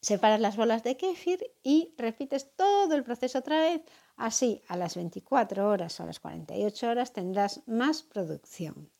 Separas 0.00 0.40
las 0.40 0.56
bolas 0.56 0.82
de 0.82 0.96
kéfir 0.96 1.40
y 1.62 1.94
repites 1.96 2.54
todo 2.56 2.94
el 2.94 3.04
proceso 3.04 3.38
otra 3.38 3.60
vez. 3.60 3.82
Así 4.16 4.62
a 4.68 4.76
las 4.76 4.94
24 4.94 5.68
horas 5.68 5.98
o 5.98 6.04
a 6.04 6.06
las 6.06 6.20
48 6.20 6.88
horas 6.88 7.12
tendrás 7.12 7.62
más 7.66 8.02
producción. 8.02 8.90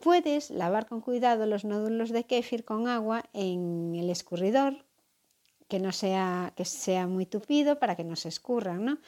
Puedes 0.00 0.50
lavar 0.50 0.86
con 0.86 1.00
cuidado 1.00 1.46
los 1.46 1.64
nódulos 1.64 2.10
de 2.10 2.24
kéfir 2.24 2.64
con 2.64 2.88
agua 2.88 3.24
en 3.32 3.94
el 3.94 4.10
escurridor 4.10 4.84
que 5.68 5.80
no 5.80 5.92
sea, 5.92 6.52
que 6.56 6.64
sea 6.64 7.06
muy 7.06 7.26
tupido 7.26 7.78
para 7.78 7.96
que 7.96 8.04
no 8.04 8.16
se 8.16 8.28
escurran, 8.28 8.84
¿no? 8.84 8.98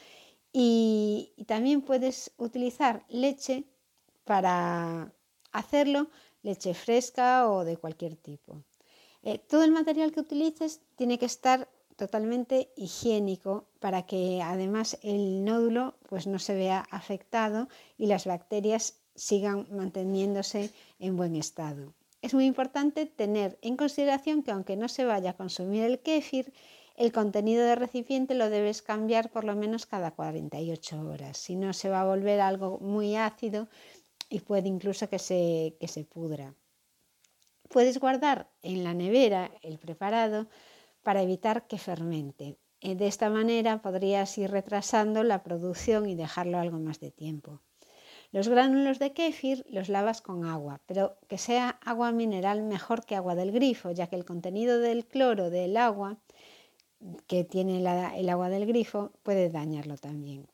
Y, 0.51 1.33
también 1.45 1.81
puedes 1.81 2.31
utilizar 2.37 3.05
leche 3.09 3.65
para 4.23 5.13
hacerlo, 5.51 6.09
leche 6.41 6.73
fresca 6.73 7.49
o 7.49 7.63
de 7.63 7.77
cualquier 7.77 8.15
tipo. 8.15 8.63
Eh, 9.23 9.39
todo 9.39 9.63
el 9.63 9.71
material 9.71 10.11
que 10.11 10.21
utilices 10.21 10.81
tiene 10.95 11.19
que 11.19 11.25
estar 11.25 11.69
totalmente 11.97 12.71
higiénico 12.77 13.67
para 13.79 14.05
que 14.05 14.41
además 14.41 14.97
el 15.01 15.43
nódulo 15.43 15.95
pues 16.07 16.27
no 16.27 16.39
se 16.39 16.55
vea 16.55 16.87
afectado 16.91 17.67
y 17.97 18.05
las 18.05 18.25
bacterias 18.25 19.01
sigan 19.15 19.67
manteniéndose 19.71 20.71
en 20.99 21.17
buen 21.17 21.35
estado. 21.35 21.93
Es 22.21 22.33
muy 22.33 22.45
importante 22.45 23.05
tener 23.05 23.57
en 23.61 23.75
consideración 23.77 24.43
que 24.43 24.51
aunque 24.51 24.77
no 24.77 24.87
se 24.87 25.05
vaya 25.05 25.31
a 25.31 25.37
consumir 25.37 25.83
el 25.83 25.99
kéfir, 25.99 26.53
el 26.95 27.11
contenido 27.11 27.65
del 27.65 27.77
recipiente 27.77 28.35
lo 28.35 28.49
debes 28.49 28.81
cambiar 28.81 29.31
por 29.31 29.43
lo 29.43 29.55
menos 29.55 29.85
cada 29.85 30.11
48 30.11 31.01
horas, 31.01 31.37
si 31.37 31.55
no 31.55 31.73
se 31.73 31.89
va 31.89 32.01
a 32.01 32.05
volver 32.05 32.39
algo 32.39 32.79
muy 32.79 33.15
ácido 33.15 33.67
y 34.29 34.39
puede 34.39 34.67
incluso 34.67 35.09
que 35.09 35.19
se, 35.19 35.75
que 35.79 35.87
se 35.87 36.03
pudra. 36.05 36.53
Puedes 37.69 37.99
guardar 37.99 38.49
en 38.61 38.83
la 38.83 38.93
nevera 38.93 39.51
el 39.61 39.77
preparado 39.77 40.47
para 41.07 41.21
evitar 41.21 41.67
que 41.69 41.77
fermente. 41.77 42.57
Eh, 42.81 42.95
de 42.95 43.07
esta 43.07 43.29
manera 43.29 43.81
podrías 43.81 44.37
ir 44.37 44.51
retrasando 44.51 45.23
la 45.23 45.41
producción 45.41 46.01
y 46.09 46.15
dejarlo 46.15 46.59
algo 46.59 46.79
más 46.79 46.99
de 46.99 47.11
tiempo. 47.11 47.61
Los 48.33 48.49
gránulos 48.49 48.99
de 48.99 49.13
kéfir 49.13 49.65
los 49.69 49.87
lavas 49.87 50.21
con 50.21 50.43
agua, 50.43 50.81
pero 50.85 51.17
que 51.29 51.37
sea 51.37 51.79
agua 51.85 52.11
mineral 52.11 52.61
mejor 52.61 53.05
que 53.05 53.15
agua 53.15 53.35
del 53.35 53.53
grifo, 53.53 53.91
ya 53.91 54.07
que 54.07 54.17
el 54.17 54.25
contenido 54.25 54.79
del 54.79 55.05
cloro 55.05 55.49
del 55.49 55.77
agua 55.77 56.17
que 57.25 57.45
tiene 57.45 57.77
el 57.77 58.27
agua 58.27 58.49
del 58.49 58.65
grifo 58.65 59.13
puede 59.23 59.49
dañarlo 59.49 59.95
también. 59.95 60.49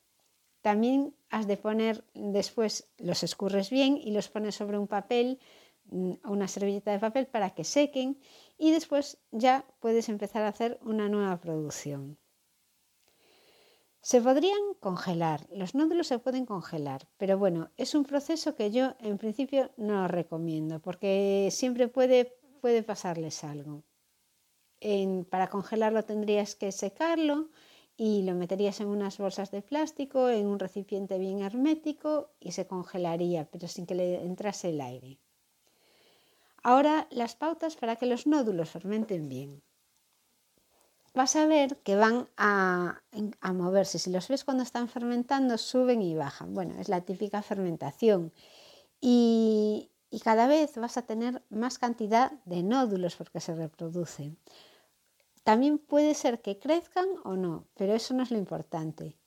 También 0.61 1.15
has 1.31 1.47
de 1.47 1.57
poner 1.57 2.03
después, 2.13 2.87
los 2.99 3.23
escurres 3.23 3.71
bien 3.71 3.97
y 3.97 4.11
los 4.11 4.29
pones 4.29 4.53
sobre 4.53 4.77
un 4.77 4.87
papel, 4.87 5.39
una 6.23 6.47
servilleta 6.47 6.91
de 6.91 6.99
papel 6.99 7.27
para 7.27 7.51
que 7.51 7.63
sequen 7.63 8.19
y 8.57 8.71
después 8.71 9.19
ya 9.31 9.65
puedes 9.79 10.09
empezar 10.09 10.43
a 10.43 10.49
hacer 10.49 10.79
una 10.81 11.09
nueva 11.09 11.39
producción. 11.39 12.17
Se 14.01 14.19
podrían 14.21 14.73
congelar, 14.81 15.47
los 15.49 15.75
nódulos 15.75 16.07
se 16.07 16.19
pueden 16.19 16.45
congelar, 16.45 17.07
pero 17.15 17.37
bueno, 17.37 17.71
es 17.77 17.95
un 17.95 18.03
proceso 18.03 18.53
que 18.53 18.69
yo 18.69 18.95
en 18.99 19.17
principio 19.17 19.71
no 19.77 20.09
recomiendo 20.09 20.81
porque 20.81 21.47
siempre 21.51 21.87
puede, 21.87 22.37
puede 22.59 22.83
pasarles 22.83 23.45
algo. 23.45 23.85
para 25.29 25.49
congelarlo 25.49 26.03
tendrías 26.03 26.55
que 26.55 26.73
secarlo 26.73 27.49
y 27.95 28.23
lo 28.23 28.33
meterías 28.35 28.81
en 28.81 28.87
unas 28.87 29.17
bolsas 29.17 29.51
de 29.51 29.61
plástico, 29.61 30.29
en 30.29 30.47
un 30.47 30.59
recipiente 30.59 31.17
bien 31.17 31.39
hermético 31.39 32.31
y 32.41 32.51
se 32.51 32.67
congelaría, 32.67 33.49
pero 33.51 33.69
sin 33.69 33.85
que 33.85 33.95
le 33.95 34.21
entrase 34.21 34.71
el 34.71 34.81
aire. 34.81 35.22
Ahora 36.63 37.07
las 37.11 37.35
pautas 37.35 37.75
para 37.75 37.97
que 37.97 38.05
los 38.05 38.25
nódulos 38.25 38.69
fermenten 38.69 39.27
bien. 39.27 39.61
Vas 41.13 41.35
a 41.35 41.45
ver 41.45 41.77
que 41.83 41.95
van 41.95 42.27
a, 42.37 43.01
moverse. 43.53 43.99
Si 43.99 44.09
los 44.09 44.29
ves 44.29 44.43
cuando 44.43 44.63
están 44.63 44.87
fermentando, 44.87 45.57
suben 45.57 46.01
y 46.01 46.15
bajan. 46.15 46.53
Bueno, 46.53 46.79
es 46.79 46.89
la 46.89 47.01
típica 47.01 47.43
fermentación. 47.43 48.31
Y, 48.99 49.91
y 50.09 50.21
cada 50.21 50.47
vez 50.47 50.77
vas 50.77 50.97
a 50.97 51.05
tener 51.05 51.43
más 51.49 51.77
cantidad 51.77 52.31
de 52.45 52.63
nódulos 52.63 53.17
porque 53.17 53.41
se 53.41 53.53
reproducen. 53.53 54.37
También 55.43 55.77
puede 55.77 56.13
ser 56.13 56.41
que 56.41 56.57
crezcan 56.57 57.07
o 57.25 57.35
no, 57.35 57.67
pero 57.75 57.93
eso 57.93 58.13
no 58.13 58.23
es 58.23 58.31
lo 58.31 58.37
importante. 58.37 59.17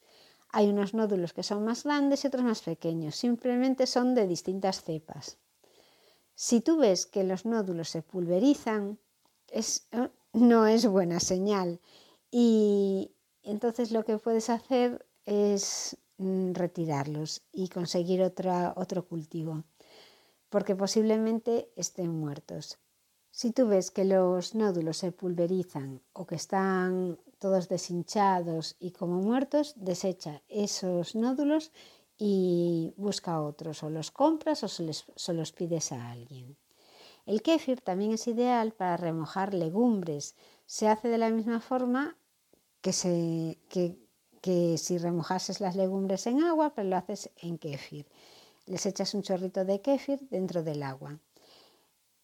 Hay 0.48 0.68
unos 0.70 0.94
nódulos 0.94 1.34
que 1.34 1.42
son 1.42 1.64
más 1.64 1.84
grandes 1.84 2.24
y 2.24 2.28
otros 2.28 2.42
más 2.42 2.62
pequeños, 2.62 3.14
simplemente 3.14 3.86
son 3.86 4.14
de 4.14 4.26
distintas 4.26 4.82
cepas. 4.82 5.38
Si 6.38 6.60
tú 6.60 6.76
ves 6.76 7.06
que 7.06 7.24
los 7.24 7.46
nódulos 7.46 7.88
se 7.88 8.02
pulverizan, 8.02 8.98
eh, 9.48 9.62
no 10.34 10.66
es 10.66 10.86
buena 10.86 11.18
señal 11.18 11.80
y 12.30 13.10
entonces 13.42 13.90
lo 13.90 14.04
que 14.04 14.18
puedes 14.18 14.50
hacer 14.50 15.06
es 15.24 15.96
mm, 16.18 16.52
retirarlos 16.52 17.42
y 17.52 17.68
conseguir 17.68 18.20
otro 18.22 19.08
cultivo, 19.08 19.64
porque 20.50 20.76
posiblemente 20.76 21.70
estén 21.74 22.10
muertos. 22.10 22.78
Si 23.30 23.52
tú 23.52 23.68
ves 23.68 23.90
que 23.90 24.04
los 24.04 24.54
nódulos 24.54 24.98
se 24.98 25.12
pulverizan 25.12 26.02
o 26.12 26.26
que 26.26 26.34
están 26.34 27.18
todos 27.38 27.70
deshinchados 27.70 28.76
y 28.78 28.90
como 28.90 29.22
muertos, 29.22 29.72
desecha 29.76 30.42
esos 30.48 31.14
nódulos 31.14 31.72
y 32.18 32.94
busca 32.96 33.40
otros, 33.42 33.82
o 33.82 33.90
los 33.90 34.10
compras 34.10 34.62
o 34.64 34.68
se, 34.68 35.34
los 35.34 35.52
pides 35.52 35.92
a 35.92 36.10
alguien. 36.10 36.56
El 37.26 37.42
kéfir 37.42 37.80
también 37.80 38.12
es 38.12 38.26
ideal 38.28 38.72
para 38.72 38.96
remojar 38.96 39.52
legumbres. 39.52 40.36
Se 40.66 40.88
hace 40.88 41.08
de 41.08 41.18
la 41.18 41.30
misma 41.30 41.60
forma 41.60 42.16
que, 42.80 43.98
que 44.40 44.78
si 44.78 44.98
remojases 44.98 45.60
las 45.60 45.76
legumbres 45.76 46.26
en 46.26 46.42
agua, 46.42 46.72
pero 46.74 46.88
lo 46.88 46.96
haces 46.96 47.30
en 47.36 47.58
kéfir. 47.58 48.06
Les 48.66 48.86
echas 48.86 49.14
un 49.14 49.22
chorrito 49.22 49.64
de 49.64 49.80
kéfir 49.80 50.20
dentro 50.30 50.62
del 50.62 50.82
agua. 50.82 51.18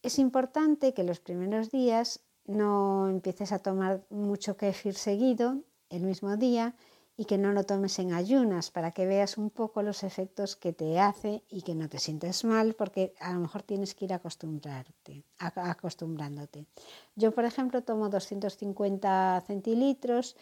Es 0.03 0.19
importante 0.19 0.95
que 0.95 1.05
los 1.05 1.21
primeros 1.21 1.71
días 1.71 2.21
no 2.47 3.09
empieces 3.09 3.53
a 3.53 3.61
tomar 3.61 4.05
mucho 4.11 4.57
kéfir 4.57 4.95
seguido 4.95 5.63
el 5.91 6.03
mismo 6.03 6.37
día 6.37 6.75
y 7.17 7.27
que 7.27 7.39
no 7.39 7.53
lo 7.53 7.65
tomes 7.65 7.99
en 7.99 8.13
ayunas 8.13 8.71
para 8.71 8.93
que 8.93 9.07
veas 9.07 9.37
un 9.37 9.51
poco 9.51 9.83
los 9.83 10.03
efectos 10.03 10.57
que 10.57 10.73
te 10.73 10.99
hace 10.99 11.45
y 11.49 11.63
que 11.63 11.75
no 11.75 11.89
te 11.89 11.99
sientes 11.99 12.45
mal 12.45 12.75
porque 12.75 13.15
a 13.21 13.33
lo 13.33 13.41
mejor 13.41 13.63
tienes 13.63 13.95
que 13.95 14.07
ir 14.07 14.15
acostumbrarte, 14.15 15.25
acostumbrándote. 15.39 16.67
Yo, 17.15 17.33
por 17.33 17.45
ejemplo, 17.45 17.83
tomo 17.83 18.09
250 18.09 19.43
centilitros 19.47 20.37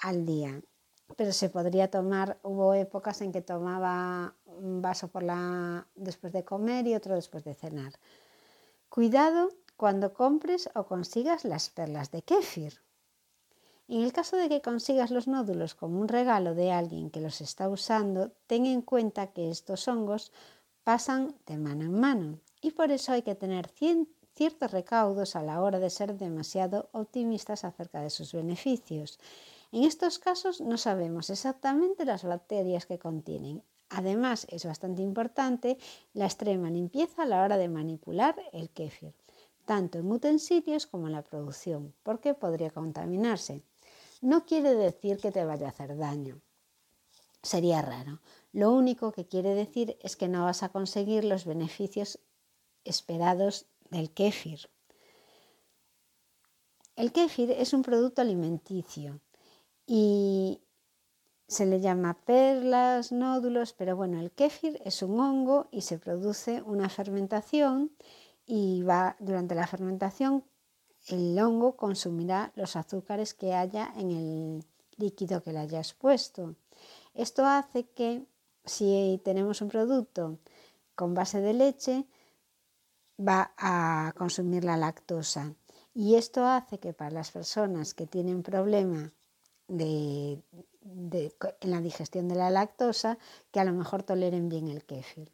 al 0.00 0.26
día, 0.26 0.60
pero 1.16 1.32
se 1.32 1.48
podría 1.48 1.90
tomar, 1.90 2.38
hubo 2.42 2.74
épocas 2.74 3.20
en 3.22 3.32
que 3.32 3.40
tomaba 3.40 4.34
un 4.44 4.82
vaso 4.82 5.08
por 5.08 5.22
la, 5.22 5.86
después 5.94 6.32
de 6.32 6.44
comer 6.44 6.86
y 6.86 6.94
otro 6.94 7.14
después 7.14 7.44
de 7.44 7.54
cenar. 7.54 7.94
Cuidado 8.88 9.50
cuando 9.76 10.12
compres 10.12 10.68
o 10.74 10.84
consigas 10.84 11.44
las 11.44 11.70
perlas 11.70 12.10
de 12.10 12.22
kéfir. 12.22 12.80
En 13.92 14.02
el 14.02 14.12
caso 14.12 14.36
de 14.36 14.48
que 14.48 14.62
consigas 14.62 15.10
los 15.10 15.26
nódulos 15.26 15.74
como 15.74 16.00
un 16.00 16.06
regalo 16.06 16.54
de 16.54 16.70
alguien 16.70 17.10
que 17.10 17.20
los 17.20 17.40
está 17.40 17.68
usando, 17.68 18.30
ten 18.46 18.64
en 18.64 18.82
cuenta 18.82 19.32
que 19.32 19.50
estos 19.50 19.88
hongos 19.88 20.30
pasan 20.84 21.34
de 21.46 21.58
mano 21.58 21.86
en 21.86 21.98
mano 21.98 22.38
y 22.60 22.70
por 22.70 22.92
eso 22.92 23.10
hay 23.10 23.22
que 23.22 23.34
tener 23.34 23.68
ciertos 23.68 24.70
recaudos 24.70 25.34
a 25.34 25.42
la 25.42 25.60
hora 25.60 25.80
de 25.80 25.90
ser 25.90 26.16
demasiado 26.16 26.88
optimistas 26.92 27.64
acerca 27.64 28.00
de 28.00 28.10
sus 28.10 28.32
beneficios. 28.32 29.18
En 29.72 29.82
estos 29.82 30.20
casos 30.20 30.60
no 30.60 30.78
sabemos 30.78 31.28
exactamente 31.28 32.04
las 32.04 32.22
bacterias 32.22 32.86
que 32.86 33.00
contienen 33.00 33.64
Además, 33.92 34.46
es 34.50 34.64
bastante 34.66 35.02
importante 35.02 35.76
la 36.12 36.26
extrema 36.26 36.70
limpieza 36.70 37.24
a 37.24 37.26
la 37.26 37.42
hora 37.42 37.56
de 37.56 37.68
manipular 37.68 38.36
el 38.52 38.70
kéfir, 38.70 39.14
tanto 39.64 39.98
en 39.98 40.12
utensilios 40.12 40.86
como 40.86 41.08
en 41.08 41.14
la 41.14 41.22
producción, 41.22 41.92
porque 42.04 42.34
podría 42.34 42.70
contaminarse. 42.70 43.64
No 44.20 44.44
quiere 44.44 44.74
decir 44.74 45.18
que 45.18 45.32
te 45.32 45.44
vaya 45.44 45.66
a 45.66 45.70
hacer 45.70 45.96
daño. 45.96 46.40
Sería 47.42 47.80
raro. 47.80 48.20
Lo 48.52 48.72
único 48.72 49.12
que 49.12 49.26
quiere 49.26 49.54
decir 49.54 49.96
es 50.02 50.16
que 50.16 50.28
no 50.28 50.44
vas 50.44 50.62
a 50.62 50.68
conseguir 50.68 51.24
los 51.24 51.44
beneficios 51.46 52.18
esperados 52.84 53.66
del 53.90 54.10
kéfir. 54.12 54.68
El 56.96 57.12
kéfir 57.12 57.50
es 57.50 57.72
un 57.72 57.82
producto 57.82 58.20
alimenticio 58.20 59.20
y 59.86 60.60
se 61.48 61.64
le 61.64 61.80
llama 61.80 62.20
perlas, 62.24 63.12
nódulos, 63.12 63.72
pero 63.72 63.96
bueno, 63.96 64.20
el 64.20 64.30
kéfir 64.30 64.80
es 64.84 65.02
un 65.02 65.18
hongo 65.18 65.68
y 65.72 65.80
se 65.80 65.98
produce 65.98 66.62
una 66.62 66.88
fermentación 66.88 67.90
y 68.44 68.82
va 68.82 69.16
durante 69.18 69.54
la 69.54 69.66
fermentación 69.66 70.44
el 71.16 71.38
hongo 71.38 71.76
consumirá 71.76 72.52
los 72.54 72.76
azúcares 72.76 73.34
que 73.34 73.54
haya 73.54 73.92
en 73.96 74.10
el 74.10 74.64
líquido 74.96 75.42
que 75.42 75.52
le 75.52 75.58
hayas 75.58 75.94
puesto. 75.94 76.54
Esto 77.14 77.44
hace 77.44 77.88
que 77.88 78.24
si 78.64 79.20
tenemos 79.24 79.60
un 79.62 79.68
producto 79.68 80.38
con 80.94 81.14
base 81.14 81.40
de 81.40 81.54
leche, 81.54 82.06
va 83.18 83.52
a 83.56 84.12
consumir 84.16 84.64
la 84.64 84.76
lactosa. 84.76 85.54
Y 85.94 86.14
esto 86.14 86.44
hace 86.46 86.78
que 86.78 86.92
para 86.92 87.10
las 87.10 87.30
personas 87.30 87.94
que 87.94 88.06
tienen 88.06 88.42
problema 88.42 89.12
en 89.68 90.42
la 91.62 91.80
digestión 91.80 92.28
de 92.28 92.34
la 92.34 92.50
lactosa 92.50 93.18
que 93.50 93.60
a 93.60 93.64
lo 93.64 93.72
mejor 93.72 94.02
toleren 94.02 94.48
bien 94.48 94.68
el 94.68 94.84
kéfir. 94.84 95.30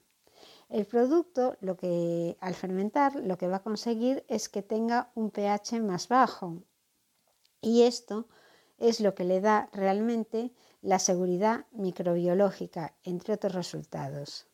El 0.68 0.84
producto, 0.86 1.56
lo 1.60 1.76
que, 1.76 2.36
al 2.40 2.54
fermentar, 2.54 3.14
lo 3.16 3.38
que 3.38 3.48
va 3.48 3.56
a 3.56 3.62
conseguir 3.62 4.24
es 4.28 4.48
que 4.48 4.62
tenga 4.62 5.10
un 5.14 5.30
pH 5.30 5.80
más 5.80 6.08
bajo 6.08 6.62
y 7.60 7.82
esto 7.82 8.28
es 8.78 9.00
lo 9.00 9.14
que 9.14 9.24
le 9.24 9.40
da 9.40 9.68
realmente 9.72 10.52
la 10.82 10.98
seguridad 10.98 11.66
microbiológica, 11.72 12.94
entre 13.02 13.34
otros 13.34 13.54
resultados. 13.54 14.46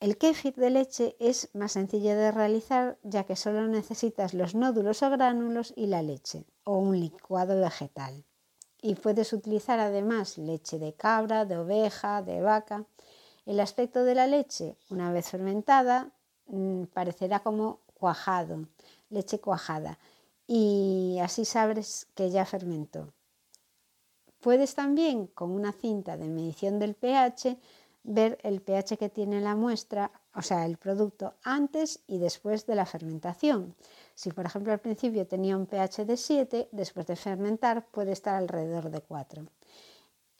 El 0.00 0.16
kéfir 0.16 0.54
de 0.54 0.70
leche 0.70 1.16
es 1.18 1.50
más 1.54 1.72
sencillo 1.72 2.14
de 2.14 2.30
realizar 2.30 2.98
ya 3.02 3.24
que 3.24 3.34
solo 3.34 3.66
necesitas 3.66 4.32
los 4.32 4.54
nódulos 4.54 5.02
o 5.02 5.10
gránulos 5.10 5.72
y 5.74 5.86
la 5.86 6.02
leche 6.02 6.44
o 6.62 6.78
un 6.78 7.00
licuado 7.00 7.60
vegetal. 7.60 8.24
Y 8.80 8.94
puedes 8.94 9.32
utilizar 9.32 9.80
además 9.80 10.38
leche 10.38 10.78
de 10.78 10.94
cabra, 10.94 11.44
de 11.44 11.58
oveja, 11.58 12.22
de 12.22 12.40
vaca. 12.40 12.86
El 13.48 13.60
aspecto 13.60 14.04
de 14.04 14.14
la 14.14 14.26
leche, 14.26 14.76
una 14.90 15.10
vez 15.10 15.30
fermentada, 15.30 16.10
mm, 16.48 16.82
parecerá 16.92 17.40
como 17.40 17.80
cuajado, 17.94 18.68
leche 19.08 19.40
cuajada. 19.40 19.98
Y 20.46 21.16
así 21.22 21.46
sabes 21.46 22.08
que 22.14 22.28
ya 22.28 22.44
fermentó. 22.44 23.14
Puedes 24.40 24.74
también, 24.74 25.28
con 25.28 25.50
una 25.50 25.72
cinta 25.72 26.18
de 26.18 26.28
medición 26.28 26.78
del 26.78 26.94
pH, 26.94 27.56
ver 28.02 28.38
el 28.42 28.60
pH 28.60 28.98
que 28.98 29.08
tiene 29.08 29.40
la 29.40 29.56
muestra, 29.56 30.10
o 30.34 30.42
sea, 30.42 30.66
el 30.66 30.76
producto 30.76 31.32
antes 31.42 32.00
y 32.06 32.18
después 32.18 32.66
de 32.66 32.74
la 32.74 32.84
fermentación. 32.84 33.74
Si 34.14 34.30
por 34.30 34.44
ejemplo 34.44 34.74
al 34.74 34.80
principio 34.80 35.26
tenía 35.26 35.56
un 35.56 35.64
pH 35.64 36.04
de 36.04 36.18
7, 36.18 36.68
después 36.70 37.06
de 37.06 37.16
fermentar 37.16 37.86
puede 37.86 38.12
estar 38.12 38.34
alrededor 38.34 38.90
de 38.90 39.00
4. 39.00 39.46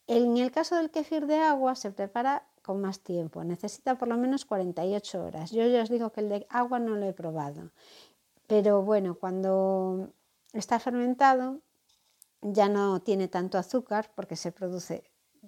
En 0.09 0.37
el 0.37 0.51
caso 0.51 0.77
del 0.77 0.91
kéfir 0.91 1.27
de 1.27 1.39
agua 1.39 1.75
se 1.75 1.91
prepara 1.91 2.47
con 2.69 2.83
más 2.83 3.01
tiempo, 3.01 3.43
necesita 3.45 3.97
por 3.97 4.09
lo 4.09 4.19
menos 4.19 4.45
48 4.45 5.25
horas. 5.25 5.53
Yo 5.53 5.67
ya 5.67 5.83
os 5.83 5.89
digo 5.89 6.13
que 6.13 6.21
el 6.21 6.29
de 6.29 6.47
agua 6.51 6.79
no 6.79 6.97
lo 6.97 7.07
he 7.07 7.15
probado, 7.15 7.71
pero 8.47 8.83
bueno, 8.83 9.15
cuando 9.15 10.13
está 10.53 10.79
fermentado 10.79 11.63
ya 12.43 12.69
no 12.69 13.01
tiene 13.01 13.27
tanto 13.27 13.57
azúcar 13.57 14.11
porque 14.15 14.37
se 14.37 14.53
produce 14.53 15.03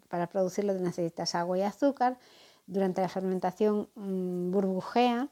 para 0.08 0.28
producirlo 0.28 0.72
necesitas 0.72 1.34
agua 1.34 1.58
y 1.58 1.62
azúcar. 1.62 2.18
Durante 2.66 3.02
la 3.02 3.10
fermentación 3.10 3.90
mm, 3.96 4.50
burbujea 4.50 5.28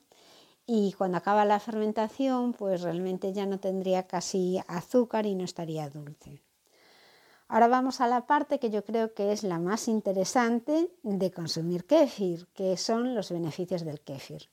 y 0.67 0.93
cuando 0.93 1.17
acaba 1.17 1.47
la 1.47 1.59
fermentación 1.59 2.53
pues 2.53 2.83
realmente 2.83 3.33
ya 3.33 3.47
no 3.47 3.61
tendría 3.61 4.07
casi 4.07 4.61
azúcar 4.69 5.25
y 5.25 5.35
no 5.35 5.45
estaría 5.45 5.89
dulce. 5.89 6.43
Ahora 7.49 7.69
vamos 7.69 8.01
a 8.01 8.07
la 8.07 8.27
parte 8.27 8.59
que 8.59 8.71
yo 8.71 8.85
creo 8.85 9.15
que 9.15 9.33
es 9.33 9.43
la 9.43 9.59
más 9.59 9.89
interesante 9.89 10.91
de 11.03 11.31
consumir 11.31 11.87
kéfir, 11.87 12.47
que 12.55 12.77
son 12.77 13.15
los 13.15 13.31
beneficios 13.31 13.85
del 13.85 14.01
kéfir. 14.01 14.51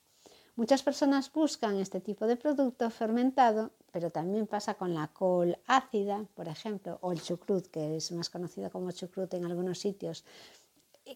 Muchas 0.56 0.82
personas 0.82 1.32
buscan 1.32 1.76
este 1.78 2.00
tipo 2.00 2.26
de 2.26 2.38
producto 2.38 2.90
fermentado 2.90 3.72
pero 3.96 4.12
también 4.12 4.46
pasa 4.46 4.74
con 4.74 4.94
la 4.94 5.08
col 5.08 5.58
ácida, 5.68 6.26
por 6.34 6.50
ejemplo, 6.50 6.98
o 7.00 7.14
el 7.14 7.22
chucrut, 7.22 7.68
que 7.68 7.96
es 7.96 8.12
más 8.12 8.30
conocido 8.30 8.70
como 8.70 8.92
chucrut 8.92 9.34
en 9.36 9.46
algunos 9.46 9.80
sitios, 9.80 10.26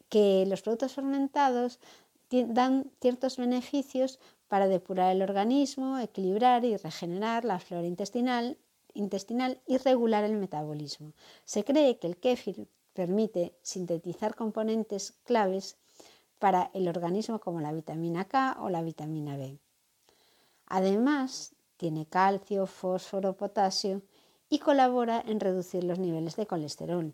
que 0.07 0.45
los 0.47 0.61
productos 0.61 0.93
fermentados 0.93 1.81
dan 2.29 2.89
ciertos 3.01 3.35
beneficios 3.35 4.17
para 4.47 4.69
depurar 4.69 5.13
el 5.13 5.21
organismo, 5.21 5.99
equilibrar 5.99 6.63
y 6.63 6.77
regenerar 6.77 7.43
la 7.43 7.59
flora 7.59 7.85
intestinal, 7.85 8.57
intestinal 8.93 9.61
y 9.65 9.77
regular 9.77 10.23
el 10.23 10.35
metabolismo. 10.35 11.13
Se 11.45 11.63
cree 11.63 11.99
que 11.99 12.07
el 12.07 12.17
kéfir 12.17 12.67
permite 12.93 13.57
sintetizar 13.61 14.35
componentes 14.35 15.13
claves 15.23 15.77
para 16.39 16.71
el 16.73 16.87
organismo 16.87 17.39
como 17.39 17.61
la 17.61 17.71
vitamina 17.71 18.25
K 18.25 18.57
o 18.59 18.69
la 18.69 18.81
vitamina 18.81 19.37
B. 19.37 19.59
Además, 20.65 21.55
tiene 21.77 22.05
calcio, 22.05 22.65
fósforo, 22.65 23.37
potasio 23.37 24.01
y 24.49 24.59
colabora 24.59 25.23
en 25.25 25.39
reducir 25.39 25.83
los 25.83 25.99
niveles 25.99 26.35
de 26.35 26.47
colesterol. 26.47 27.13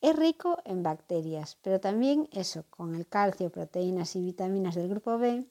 Es 0.00 0.16
rico 0.16 0.58
en 0.64 0.82
bacterias, 0.82 1.56
pero 1.62 1.80
también 1.80 2.28
eso, 2.30 2.64
con 2.70 2.94
el 2.94 3.06
calcio, 3.06 3.50
proteínas 3.50 4.16
y 4.16 4.20
vitaminas 4.20 4.74
del 4.74 4.88
grupo 4.88 5.18
B, 5.18 5.46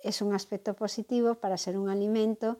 es 0.00 0.22
un 0.22 0.34
aspecto 0.34 0.74
positivo 0.74 1.36
para 1.36 1.56
ser 1.56 1.78
un 1.78 1.88
alimento 1.88 2.58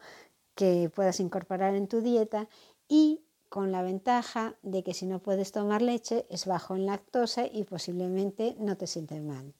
que 0.58 0.90
puedas 0.92 1.20
incorporar 1.20 1.76
en 1.76 1.86
tu 1.86 2.00
dieta 2.00 2.48
y 2.88 3.22
con 3.48 3.70
la 3.70 3.80
ventaja 3.80 4.56
de 4.62 4.82
que 4.82 4.92
si 4.92 5.06
no 5.06 5.20
puedes 5.20 5.52
tomar 5.52 5.82
leche 5.82 6.26
es 6.30 6.46
bajo 6.46 6.74
en 6.74 6.84
lactosa 6.84 7.46
y 7.46 7.62
posiblemente 7.62 8.56
no 8.58 8.76
te 8.76 8.88
sientes 8.88 9.22
mal. 9.22 9.54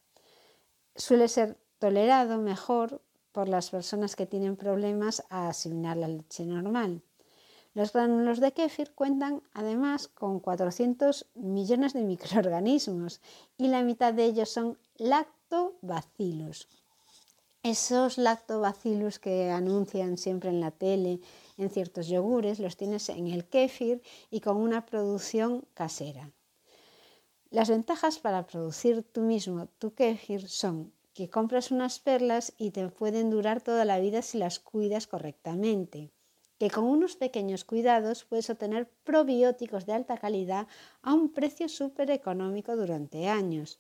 Suele 0.97 1.29
ser 1.29 1.57
tolerado 1.79 2.39
mejor 2.39 3.01
por 3.31 3.49
las 3.49 3.71
personas 3.71 4.17
que 4.17 4.27
tienen 4.27 4.57
problemas 4.57 5.23
a 5.31 5.49
asimilar 5.49 5.97
la 5.97 6.09
leche 6.09 6.45
normal. 6.45 7.01
Los 7.75 7.93
gránulos 7.93 8.41
de 8.41 8.51
kéfir 8.51 8.93
cuentan 8.93 9.45
además 9.53 10.09
con 10.09 10.41
400 10.41 11.27
millones 11.37 11.93
de 11.93 12.03
microorganismos 12.03 13.21
y 13.57 13.69
la 13.69 13.85
mitad 13.85 14.13
de 14.13 14.25
ellos 14.25 14.49
son 14.49 14.77
lactobacilos. 14.97 16.67
Esos 17.63 18.19
lactobacillus 18.19 19.19
que 19.19 19.51
anuncian 19.51 20.17
siempre 20.17 20.51
en 20.51 20.61
la 20.61 20.71
tele, 20.71 21.21
en 21.57 21.71
ciertos 21.71 22.07
yogures, 22.09 22.61
los 22.61 22.77
tienes 22.77 23.09
en 23.09 23.27
el 23.27 23.47
kéfir 23.47 24.03
y 24.31 24.41
con 24.41 24.57
una 24.57 24.87
producción 24.87 25.65
casera. 25.75 26.31
Las 27.51 27.69
ventajas 27.69 28.19
para 28.19 28.47
producir 28.47 29.03
tú 29.03 29.23
mismo 29.23 29.67
tu 29.79 29.95
kéfir 29.95 30.49
son 30.49 30.93
que 31.15 31.29
compras 31.29 31.71
unas 31.71 31.99
perlas 31.99 32.53
y 32.59 32.71
te 32.71 32.89
pueden 32.89 33.31
durar 33.31 33.61
toda 33.61 33.85
la 33.85 33.99
vida 33.99 34.23
si 34.23 34.39
las 34.39 34.61
cuidas 34.61 35.07
correctamente 35.07 36.13
que 36.59 36.71
con 36.71 36.85
unos 36.85 37.17
pequeños 37.17 37.65
cuidados 37.65 38.25
puedes 38.25 38.51
obtener 38.51 38.91
probióticos 39.05 39.87
de 39.87 39.93
alta 39.93 40.19
calidad 40.19 40.67
a 41.03 41.15
un 41.15 41.33
precio 41.33 41.69
súper 41.69 42.11
económico 42.11 42.77
durante 42.77 43.29
años 43.29 43.79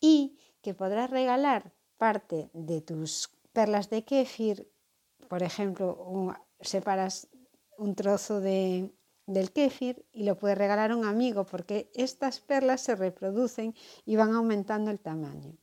y 0.00 0.38
que 0.62 0.72
podrás 0.74 1.10
regalar 1.10 1.72
parte 2.00 2.48
de 2.54 2.80
tus 2.80 3.28
perlas 3.52 3.90
de 3.90 4.00
kéfir, 4.10 4.56
por 5.28 5.42
ejemplo, 5.42 5.86
separas 6.72 7.28
un 7.76 7.94
trozo 7.94 8.40
de, 8.40 8.90
del 9.26 9.52
kéfir 9.52 10.06
y 10.10 10.24
lo 10.24 10.38
puedes 10.38 10.56
regalar 10.56 10.90
a 10.90 10.96
un 10.96 11.04
amigo 11.04 11.44
porque 11.44 11.90
estas 11.94 12.40
perlas 12.40 12.80
se 12.80 12.96
reproducen 12.96 13.74
y 14.06 14.16
van 14.16 14.32
aumentando 14.32 14.90
el 14.90 14.98
tamaño. 14.98 15.58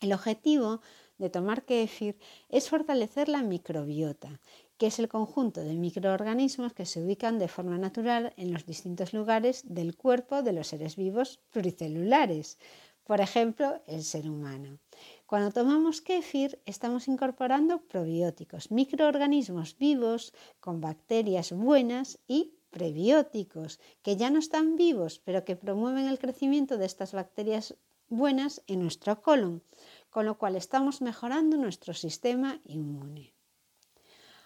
El 0.00 0.12
objetivo 0.12 0.80
de 1.18 1.30
tomar 1.30 1.64
kéfir 1.64 2.16
es 2.48 2.68
fortalecer 2.68 3.28
la 3.28 3.42
microbiota, 3.42 4.40
que 4.78 4.86
es 4.86 5.00
el 5.00 5.08
conjunto 5.08 5.62
de 5.62 5.74
microorganismos 5.74 6.74
que 6.74 6.86
se 6.86 7.02
ubican 7.02 7.40
de 7.40 7.48
forma 7.48 7.76
natural 7.76 8.32
en 8.36 8.52
los 8.52 8.66
distintos 8.66 9.12
lugares 9.12 9.62
del 9.66 9.96
cuerpo 9.96 10.42
de 10.42 10.52
los 10.52 10.68
seres 10.68 10.94
vivos 10.94 11.40
pluricelulares, 11.50 12.58
por 13.04 13.20
ejemplo, 13.20 13.82
el 13.86 14.02
ser 14.02 14.28
humano. 14.28 14.78
Cuando 15.26 15.52
tomamos 15.52 16.00
kéfir 16.00 16.60
estamos 16.64 17.08
incorporando 17.08 17.82
probióticos, 17.82 18.70
microorganismos 18.70 19.76
vivos 19.78 20.32
con 20.60 20.80
bacterias 20.80 21.52
buenas 21.52 22.18
y 22.26 22.54
prebióticos, 22.70 23.78
que 24.02 24.16
ya 24.16 24.30
no 24.30 24.38
están 24.38 24.76
vivos, 24.76 25.20
pero 25.24 25.44
que 25.44 25.56
promueven 25.56 26.08
el 26.08 26.18
crecimiento 26.18 26.76
de 26.76 26.86
estas 26.86 27.12
bacterias 27.12 27.76
buenas 28.08 28.62
en 28.66 28.80
nuestro 28.80 29.22
colon, 29.22 29.62
con 30.10 30.26
lo 30.26 30.38
cual 30.38 30.56
estamos 30.56 31.00
mejorando 31.00 31.56
nuestro 31.56 31.94
sistema 31.94 32.60
inmune. 32.64 33.32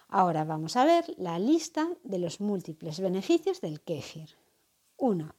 Ahora 0.07 0.43
vamos 0.43 0.75
a 0.75 0.85
ver 0.85 1.05
la 1.17 1.37
lista 1.37 1.87
de 2.03 2.19
los 2.19 2.39
múltiples 2.39 2.99
beneficios 2.99 3.61
del 3.61 3.81
kéfir. 3.81 4.37
1. 4.97 5.35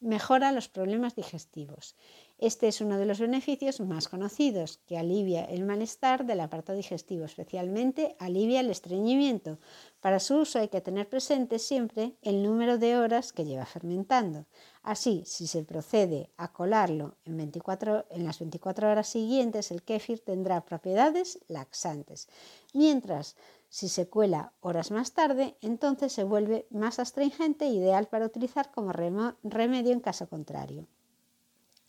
Mejora 0.00 0.52
los 0.52 0.68
problemas 0.68 1.14
digestivos. 1.16 1.96
Este 2.38 2.68
es 2.68 2.82
uno 2.82 2.98
de 2.98 3.06
los 3.06 3.18
beneficios 3.18 3.80
más 3.80 4.08
conocidos, 4.08 4.78
que 4.86 4.98
alivia 4.98 5.46
el 5.46 5.64
malestar 5.64 6.26
del 6.26 6.40
aparato 6.40 6.74
digestivo, 6.74 7.24
especialmente 7.24 8.14
alivia 8.18 8.60
el 8.60 8.68
estreñimiento. 8.68 9.58
Para 10.00 10.20
su 10.20 10.36
uso 10.36 10.58
hay 10.58 10.68
que 10.68 10.82
tener 10.82 11.08
presente 11.08 11.58
siempre 11.58 12.14
el 12.20 12.42
número 12.42 12.76
de 12.76 12.98
horas 12.98 13.32
que 13.32 13.46
lleva 13.46 13.64
fermentando. 13.64 14.44
Así, 14.82 15.22
si 15.24 15.46
se 15.46 15.64
procede 15.64 16.28
a 16.36 16.52
colarlo 16.52 17.16
en, 17.24 17.38
24, 17.38 18.04
en 18.10 18.24
las 18.24 18.38
24 18.38 18.90
horas 18.90 19.08
siguientes, 19.08 19.70
el 19.70 19.82
kéfir 19.82 20.22
tendrá 20.22 20.60
propiedades 20.66 21.38
laxantes, 21.48 22.28
mientras 22.74 23.34
si 23.70 23.88
se 23.88 24.08
cuela 24.08 24.52
horas 24.60 24.90
más 24.90 25.12
tarde, 25.12 25.56
entonces 25.62 26.12
se 26.12 26.24
vuelve 26.24 26.66
más 26.70 26.98
astringente 26.98 27.66
ideal 27.66 28.08
para 28.08 28.26
utilizar 28.26 28.70
como 28.70 28.92
remedio 28.92 29.92
en 29.92 30.00
caso 30.00 30.28
contrario. 30.28 30.86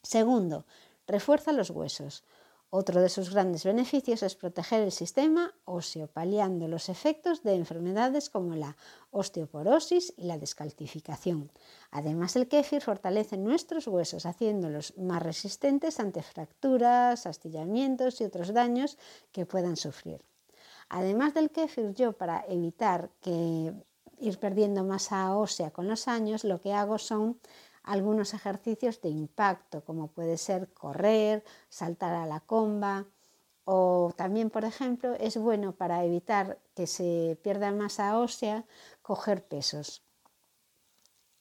Segundo, 0.07 0.65
refuerza 1.05 1.51
los 1.51 1.69
huesos. 1.69 2.23
Otro 2.69 3.01
de 3.01 3.09
sus 3.09 3.33
grandes 3.33 3.65
beneficios 3.65 4.23
es 4.23 4.35
proteger 4.35 4.81
el 4.81 4.93
sistema 4.93 5.53
óseo, 5.65 6.07
paliando 6.07 6.69
los 6.69 6.87
efectos 6.87 7.43
de 7.43 7.55
enfermedades 7.55 8.29
como 8.29 8.55
la 8.55 8.77
osteoporosis 9.11 10.13
y 10.15 10.23
la 10.23 10.37
descalcificación. 10.37 11.51
Además, 11.91 12.37
el 12.37 12.47
kéfir 12.47 12.81
fortalece 12.81 13.35
nuestros 13.35 13.85
huesos, 13.87 14.25
haciéndolos 14.25 14.97
más 14.97 15.21
resistentes 15.21 15.99
ante 15.99 16.21
fracturas, 16.21 17.25
astillamientos 17.25 18.21
y 18.21 18.23
otros 18.23 18.53
daños 18.53 18.97
que 19.33 19.45
puedan 19.45 19.75
sufrir. 19.75 20.23
Además 20.87 21.33
del 21.33 21.51
kéfir, 21.51 21.93
yo 21.93 22.13
para 22.13 22.45
evitar 22.47 23.09
ir 24.19 24.39
perdiendo 24.39 24.83
masa 24.83 25.35
ósea 25.35 25.71
con 25.71 25.87
los 25.87 26.07
años, 26.07 26.45
lo 26.45 26.59
que 26.61 26.73
hago 26.73 26.97
son 26.97 27.39
algunos 27.87 28.33
ejercicios 28.33 29.01
de 29.01 29.09
impacto, 29.09 29.83
como 29.83 30.09
puede 30.09 30.37
ser 30.37 30.71
correr, 30.73 31.43
saltar 31.69 32.13
a 32.13 32.25
la 32.25 32.41
comba, 32.41 33.05
o 33.63 34.13
también, 34.15 34.49
por 34.49 34.65
ejemplo, 34.65 35.13
es 35.15 35.37
bueno 35.37 35.73
para 35.73 36.03
evitar 36.03 36.59
que 36.75 36.85
se 36.85 37.37
pierda 37.43 37.71
masa 37.71 38.19
ósea, 38.19 38.65
coger 39.01 39.45
pesos. 39.45 40.03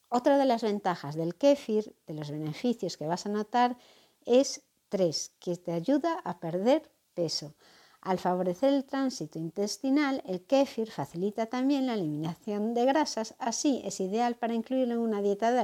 Otra 0.09 0.39
de 0.39 0.45
las 0.45 0.63
ventajas 0.63 1.17
del 1.17 1.35
kéfir, 1.35 1.95
de 2.07 2.15
los 2.15 2.31
beneficios 2.31 2.97
que 2.97 3.07
vas 3.07 3.27
a 3.27 3.29
notar, 3.29 3.77
es 4.25 4.63
tres, 4.89 5.33
que 5.41 5.57
te 5.57 5.73
ayuda 5.73 6.21
a 6.25 6.39
perder 6.39 6.91
peso. 7.15 7.55
Al 8.07 8.21
favorecer 8.21 8.73
el 8.73 8.85
tránsito 8.85 9.41
intestinal, 9.41 10.23
el 10.27 10.41
kéfir 10.43 10.93
facilita 10.93 11.47
también 11.47 11.89
la 11.89 11.95
eliminación 11.95 12.73
de 12.73 12.85
grasas, 12.85 13.35
así 13.41 13.83
es 13.85 13.99
ideal 13.99 14.37
para 14.37 14.55
incluirlo 14.55 14.95
en 14.95 15.01
una 15.01 15.21
dieta 15.21 15.51
de, 15.51 15.59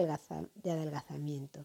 adelgazamiento. 0.69 1.65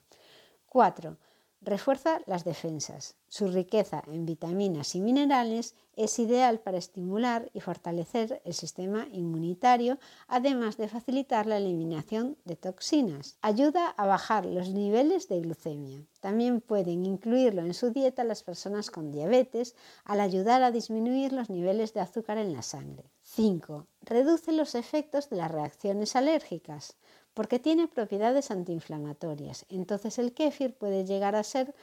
4. 0.70 1.18
Refuerza 1.62 2.22
las 2.28 2.44
defensas. 2.46 3.16
Su 3.28 3.48
riqueza 3.48 4.04
en 4.08 4.26
vitaminas 4.26 4.96
y 4.96 5.02
minerales 5.02 5.76
es 5.96 6.20
ideal 6.20 6.60
para 6.60 6.78
estimular 6.78 7.50
y 7.54 7.62
fortalecer 7.62 8.42
el 8.46 8.54
sistema 8.54 9.08
inmunitario, 9.12 9.98
además 10.28 10.78
de 10.78 10.88
facilitar 10.88 11.48
la 11.48 11.58
eliminación 11.58 12.38
de 12.46 12.56
toxinas. 12.56 13.38
Ayuda 13.42 13.88
a 13.90 14.06
bajar 14.06 14.46
los 14.46 14.70
niveles 14.70 15.28
de 15.28 15.42
glucemia. 15.42 16.06
También 16.22 16.62
pueden 16.62 17.06
incluirlo 17.06 17.62
en 17.62 17.74
su 17.74 17.90
dieta 17.90 18.24
las 18.24 18.44
personas 18.44 18.92
con 18.92 19.12
diabetes 19.12 19.76
al 20.06 20.22
ayudar 20.22 20.62
a 20.62 20.72
disminuir 20.72 21.34
los 21.34 21.50
niveles 21.50 21.94
de 21.94 22.02
azúcar 22.02 22.38
en 22.38 22.54
la 22.54 22.62
sangre. 22.62 23.12
5. 23.24 23.88
Reduce 24.02 24.52
los 24.52 24.76
efectos 24.76 25.30
de 25.30 25.38
las 25.38 25.52
reacciones 25.52 26.16
alérgicas 26.16 26.98
porque 27.38 27.60
tiene 27.60 27.88
propiedades 27.88 28.50
antiinflamatorias. 28.50 29.68
Entonces 29.70 30.18
el 30.18 30.34
kéfir 30.34 30.74
puede 30.74 31.06
llegar 31.06 31.36
a 31.36 31.44
ser 31.44 31.76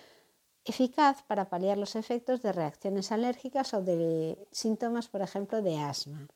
eficaz 0.64 1.22
para 1.22 1.48
paliar 1.48 1.78
los 1.78 1.94
efectos 1.94 2.42
de 2.42 2.50
reacciones 2.52 3.12
alérgicas 3.12 3.72
o 3.72 3.80
de 3.80 4.36
síntomas, 4.50 5.06
por 5.06 5.22
ejemplo, 5.22 5.62
de 5.62 5.78
asma. 5.78 6.26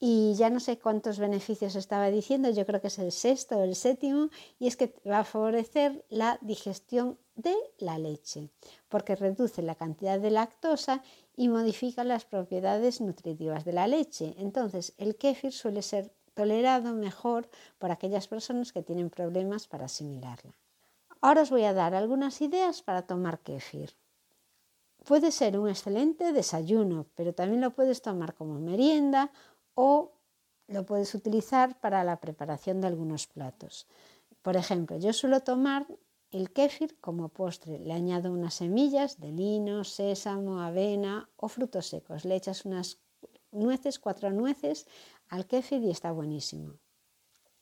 y 0.00 0.34
ya 0.36 0.48
no 0.48 0.58
sé 0.58 0.78
cuántos 0.78 1.18
beneficios 1.18 1.76
estaba 1.76 2.10
diciendo, 2.10 2.48
yo 2.48 2.64
creo 2.64 2.80
que 2.80 2.88
es 2.88 2.98
el 2.98 3.12
sexto 3.12 3.58
o 3.58 3.62
el 3.62 3.74
séptimo, 3.74 4.30
y 4.58 4.68
es 4.68 4.76
que 4.76 4.94
va 5.06 5.18
a 5.18 5.24
favorecer 5.24 6.04
la 6.08 6.38
digestión 6.40 7.18
de 7.34 7.54
la 7.78 7.98
leche, 7.98 8.48
porque 8.88 9.16
reduce 9.16 9.60
la 9.60 9.74
cantidad 9.74 10.18
de 10.18 10.30
lactosa 10.30 11.02
y 11.36 11.48
modifica 11.48 12.04
las 12.04 12.24
propiedades 12.24 13.02
nutritivas 13.02 13.66
de 13.66 13.72
la 13.72 13.86
leche. 13.86 14.34
Entonces, 14.38 14.94
el 14.96 15.16
kéfir 15.16 15.52
suele 15.52 15.82
ser 15.82 16.10
tolerado 16.34 16.94
mejor 16.94 17.48
por 17.78 17.90
aquellas 17.90 18.28
personas 18.28 18.72
que 18.72 18.82
tienen 18.82 19.10
problemas 19.10 19.66
para 19.66 19.86
asimilarla. 19.86 20.52
Ahora 21.20 21.42
os 21.42 21.50
voy 21.50 21.64
a 21.64 21.72
dar 21.72 21.94
algunas 21.94 22.40
ideas 22.40 22.82
para 22.82 23.06
tomar 23.06 23.38
kéfir. 23.40 23.96
Puede 25.04 25.32
ser 25.32 25.58
un 25.58 25.68
excelente 25.68 26.32
desayuno, 26.32 27.06
pero 27.14 27.34
también 27.34 27.60
lo 27.60 27.70
puedes 27.70 28.02
tomar 28.02 28.34
como 28.34 28.58
merienda 28.58 29.30
o 29.74 30.12
lo 30.66 30.84
puedes 30.86 31.14
utilizar 31.14 31.78
para 31.80 32.04
la 32.04 32.20
preparación 32.20 32.80
de 32.80 32.88
algunos 32.88 33.26
platos. 33.26 33.86
Por 34.42 34.56
ejemplo, 34.56 34.96
yo 34.98 35.12
suelo 35.12 35.40
tomar 35.40 35.86
el 36.30 36.52
kéfir 36.52 36.98
como 37.00 37.28
postre. 37.28 37.78
Le 37.78 37.92
añado 37.92 38.32
unas 38.32 38.54
semillas 38.54 39.20
de 39.20 39.30
lino, 39.30 39.84
sésamo, 39.84 40.60
avena 40.60 41.28
o 41.36 41.48
frutos 41.48 41.86
secos. 41.86 42.24
Le 42.24 42.36
echas 42.36 42.64
unas 42.64 42.98
nueces, 43.52 43.98
cuatro 43.98 44.30
nueces 44.30 44.86
al 45.34 45.46
kéfir 45.46 45.82
y 45.82 45.90
está 45.90 46.12
buenísimo. 46.12 46.74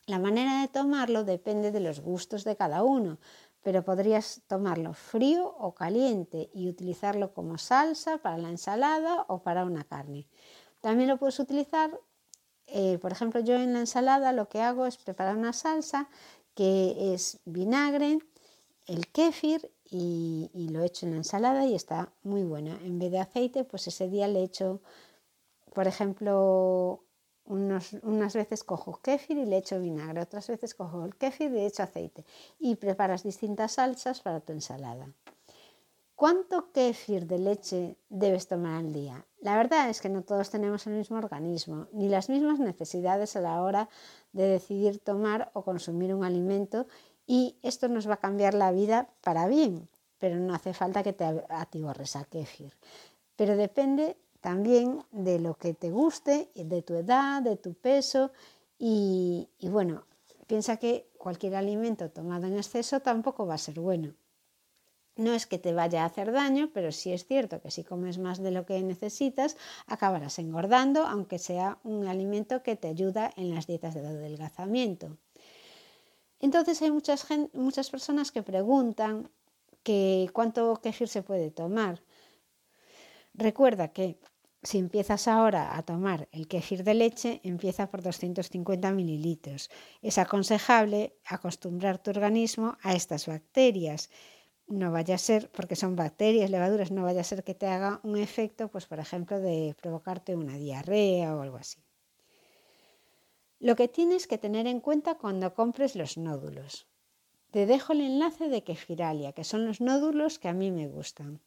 La 0.07 0.19
manera 0.19 0.61
de 0.61 0.69
tomarlo 0.69 1.25
depende 1.25 1.71
de 1.71 1.81
los 1.81 2.01
gustos 2.01 2.45
de 2.45 2.57
cada 2.57 2.83
uno, 2.83 3.19
pero 3.63 3.83
podrías 3.83 4.43
tomarlo 4.47 4.93
frío 4.93 5.47
o 5.59 5.75
caliente 5.75 6.51
y 6.53 6.69
utilizarlo 6.69 7.33
como 7.33 7.57
salsa 7.57 8.19
para 8.19 8.37
la 8.37 8.51
ensalada 8.51 9.25
o 9.29 9.43
para 9.43 9.65
una 9.65 9.85
carne. 9.85 10.27
También 10.81 11.09
lo 11.09 11.17
puedes 11.17 11.39
utilizar, 11.39 11.99
eh, 12.67 12.99
por 12.99 13.13
ejemplo, 13.13 13.41
yo 13.41 13.55
en 13.55 13.73
la 13.73 13.81
ensalada 13.81 14.33
lo 14.33 14.49
que 14.49 14.61
hago 14.61 14.85
es 14.87 14.99
preparar 14.99 15.37
una 15.37 15.53
salsa 15.53 16.09
que 16.55 17.15
es 17.15 17.39
vinagre, 17.45 18.19
el 18.87 19.07
kéfir 19.07 19.71
y, 19.85 20.51
y, 20.53 20.69
lo 20.71 20.83
echo 20.83 21.07
en 21.07 21.13
la 21.13 21.19
ensalada 21.19 21.65
y 21.65 21.75
está 21.75 22.13
muy 22.23 22.43
buena. 22.43 22.79
En 22.83 22.99
vez 22.99 23.13
de 23.13 23.21
aceite, 23.21 23.65
pues 23.65 23.87
ese 23.87 24.09
día 24.09 24.27
le 24.27 24.43
echo, 24.43 24.83
por 25.73 25.87
ejemplo, 25.87 27.05
unas 27.53 28.35
veces 28.35 28.65
cojo 28.65 29.01
kéfir 29.03 29.39
y 29.39 29.47
le 29.47 29.59
echo 29.59 29.79
vinagre, 29.79 30.23
otras 30.23 30.49
veces 30.49 30.75
cojo 30.75 31.05
el 31.05 31.15
kéfir 31.17 31.51
y 31.51 31.55
le 31.55 31.67
echo 31.67 31.83
aceite 31.83 32.25
y 32.59 32.77
preparas 32.77 33.23
distintas 33.23 33.73
salsas 33.73 34.21
para 34.21 34.41
tu 34.41 34.53
ensalada. 34.53 35.09
¿Cuánto 36.15 36.71
kéfir 36.73 37.27
de 37.27 37.39
leche 37.39 37.97
debes 38.09 38.47
tomar 38.47 38.77
al 38.77 38.93
día? 38.93 39.27
La 39.41 39.57
verdad 39.57 39.91
es 39.91 40.01
que 40.01 40.09
no 40.09 40.23
todos 40.23 40.51
tenemos 40.51 40.87
el 40.87 40.93
mismo 40.93 41.19
organismo 41.19 41.89
ni 41.93 42.09
las 42.09 42.29
mismas 42.29 42.61
necesidades 42.61 43.35
a 43.35 43.41
la 43.41 43.61
hora 43.61 43.89
de 44.33 44.45
decidir 44.45 45.01
tomar 45.01 45.51
o 45.53 45.65
consumir 45.65 46.15
un 46.15 46.25
alimento 46.25 46.87
y 47.27 47.59
esto 47.63 47.89
nos 47.89 48.09
va 48.09 48.15
a 48.15 48.21
cambiar 48.21 48.55
la 48.55 48.71
vida 48.71 49.09
para 49.21 49.49
bien, 49.49 49.89
pero 50.19 50.37
no 50.37 50.55
hace 50.55 50.75
falta 50.75 51.03
que 51.03 51.13
te 51.13 51.25
atiborres 51.49 52.15
a 52.15 52.25
kéfir. 52.25 52.73
Pero 53.35 53.57
depende 53.57 54.17
también 54.43 55.05
de 55.13 55.39
lo 55.39 55.55
que 55.55 55.73
te 55.73 55.91
guste, 55.91 56.51
de 56.55 56.83
tu 56.83 56.95
edad, 56.95 57.41
de 57.41 57.57
tu 57.57 57.75
peso 57.75 58.33
y, 58.77 59.49
bueno, 59.61 60.05
piensa 60.49 60.77
que 60.77 61.09
cualquier 61.17 61.55
alimento 61.55 62.11
tomado 62.11 62.49
en 62.49 62.57
exceso 62.57 63.01
tampoco 63.01 63.47
va 63.47 63.55
a 63.55 63.59
ser 63.59 63.79
bueno. 63.79 64.15
No 65.15 65.33
es 65.33 65.47
que 65.47 65.59
te 65.59 65.73
vaya 65.73 66.03
a 66.03 66.07
hacer 66.07 66.33
daño, 66.33 66.71
pero 66.75 66.91
sí 66.91 67.13
es 67.13 67.25
cierto 67.25 67.61
que 67.61 67.71
si 67.71 67.85
comes 67.85 68.19
más 68.19 68.43
de 68.43 68.51
lo 68.51 68.67
que 68.67 68.83
necesitas, 68.83 69.57
acabarás 69.87 70.41
engordando, 70.41 71.07
aunque 71.07 71.39
sea 71.39 71.79
un 71.85 72.09
alimento 72.09 72.65
que 72.65 72.75
te 72.75 72.89
ayuda 72.89 73.33
en 73.37 73.55
las 73.55 73.69
dietas 73.69 73.95
de 73.95 74.05
adelgazamiento. 74.05 75.17
Entonces 76.41 76.83
hay 76.83 76.91
muchas, 76.91 77.29
muchas 77.53 77.91
personas 77.91 78.33
que 78.33 78.43
preguntan 78.43 79.31
que 79.85 80.29
cuánto 80.33 80.81
kefir 80.83 81.07
se 81.07 81.23
puede 81.23 81.53
tomar. 81.53 82.03
Recuerda 83.35 83.89
que 83.89 84.19
si 84.63 84.79
empiezas 84.79 85.27
ahora 85.27 85.77
a 85.77 85.83
tomar 85.83 86.29
el 86.31 86.47
kéfir 86.47 86.85
de 86.85 86.95
leche, 86.95 87.41
empieza 87.43 87.91
por 87.91 88.03
250 88.03 88.93
mililitros. 88.93 89.71
Es 90.03 90.19
aconsejable 90.19 91.17
acostumbrar 91.25 91.99
tu 91.99 92.11
organismo 92.11 92.79
a 92.83 92.95
estas 92.95 93.27
bacterias. 93.27 94.11
No 94.69 94.93
vaya 94.93 95.17
a 95.17 95.19
ser, 95.19 95.51
porque 95.51 95.75
son 95.75 95.97
bacterias, 95.97 96.49
levaduras, 96.49 96.93
no 96.93 97.03
vaya 97.03 97.23
a 97.23 97.25
ser 97.25 97.43
que 97.43 97.55
te 97.55 97.67
haga 97.67 98.01
un 98.05 98.17
efecto, 98.17 98.69
pues 98.69 98.87
por 98.87 99.01
ejemplo, 99.01 99.41
de 99.41 99.75
provocarte 99.81 100.37
una 100.37 100.57
diarrea 100.57 101.35
o 101.35 101.43
algo 101.43 101.57
así. 101.57 101.83
Lo 103.59 103.75
que 103.75 103.89
tienes 103.89 104.29
que 104.29 104.39
tener 104.39 104.69
en 104.69 104.81
cuenta 104.81 105.17
cuando 105.17 105.55
compres 105.55 105.97
los 105.97 106.17
nódulos. 106.17 106.87
Te 107.51 107.67
dejo 107.67 107.93
el 107.93 108.01
enlace 108.01 108.49
de 108.49 108.63
Kefiralia, 108.63 109.33
que 109.33 109.45
son 109.45 109.67
los 109.67 109.81
nódulos 109.81 110.39
que 110.39 110.49
a 110.49 110.55
mí 110.55 110.71
me 110.71 110.89
gustan 110.89 111.41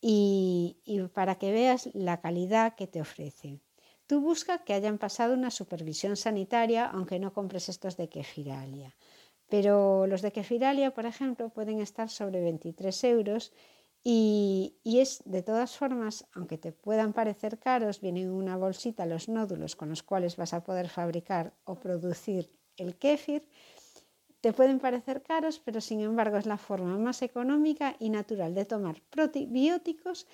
y, 0.00 0.76
para 1.12 1.36
que 1.36 1.52
veas 1.52 1.90
la 1.94 2.20
calidad 2.20 2.74
que 2.74 2.86
te 2.86 3.00
ofrece. 3.00 3.60
Tú 4.06 4.20
busca 4.20 4.64
que 4.64 4.74
hayan 4.74 4.98
pasado 4.98 5.34
una 5.34 5.50
supervisión 5.50 6.16
sanitaria, 6.16 6.86
aunque 6.86 7.18
no 7.18 7.32
compres 7.32 7.68
estos 7.68 7.96
de 7.96 8.08
Kefiralia. 8.08 8.96
Pero 9.48 10.06
los 10.06 10.22
de 10.22 10.32
Kefiralia, 10.32 10.94
por 10.94 11.06
ejemplo, 11.06 11.50
pueden 11.50 11.80
estar 11.80 12.08
sobre 12.08 12.40
23 12.40 13.04
euros 13.04 13.52
y, 14.04 14.78
es 14.84 15.22
de 15.24 15.42
todas 15.42 15.76
formas, 15.76 16.26
aunque 16.32 16.58
te 16.58 16.72
puedan 16.72 17.12
parecer 17.12 17.58
caros, 17.58 18.00
vienen 18.00 18.24
en 18.24 18.32
una 18.32 18.56
bolsita 18.56 19.04
los 19.06 19.28
nódulos 19.28 19.76
con 19.76 19.90
los 19.90 20.02
cuales 20.02 20.36
vas 20.36 20.54
a 20.54 20.62
poder 20.62 20.88
fabricar 20.88 21.54
o 21.64 21.80
producir 21.80 22.50
el 22.76 22.96
kéfir 22.96 23.48
te 24.40 24.52
pueden 24.52 24.78
parecer 24.78 25.22
caros, 25.22 25.60
pero 25.64 25.80
sin 25.80 26.00
embargo 26.00 26.36
es 26.36 26.46
la 26.46 26.58
forma 26.58 26.96
más 26.98 27.22
económica 27.22 27.96
y 27.98 28.10
natural 28.10 28.54
de 28.54 28.64
tomar 28.64 29.02
probióticos 29.10 30.26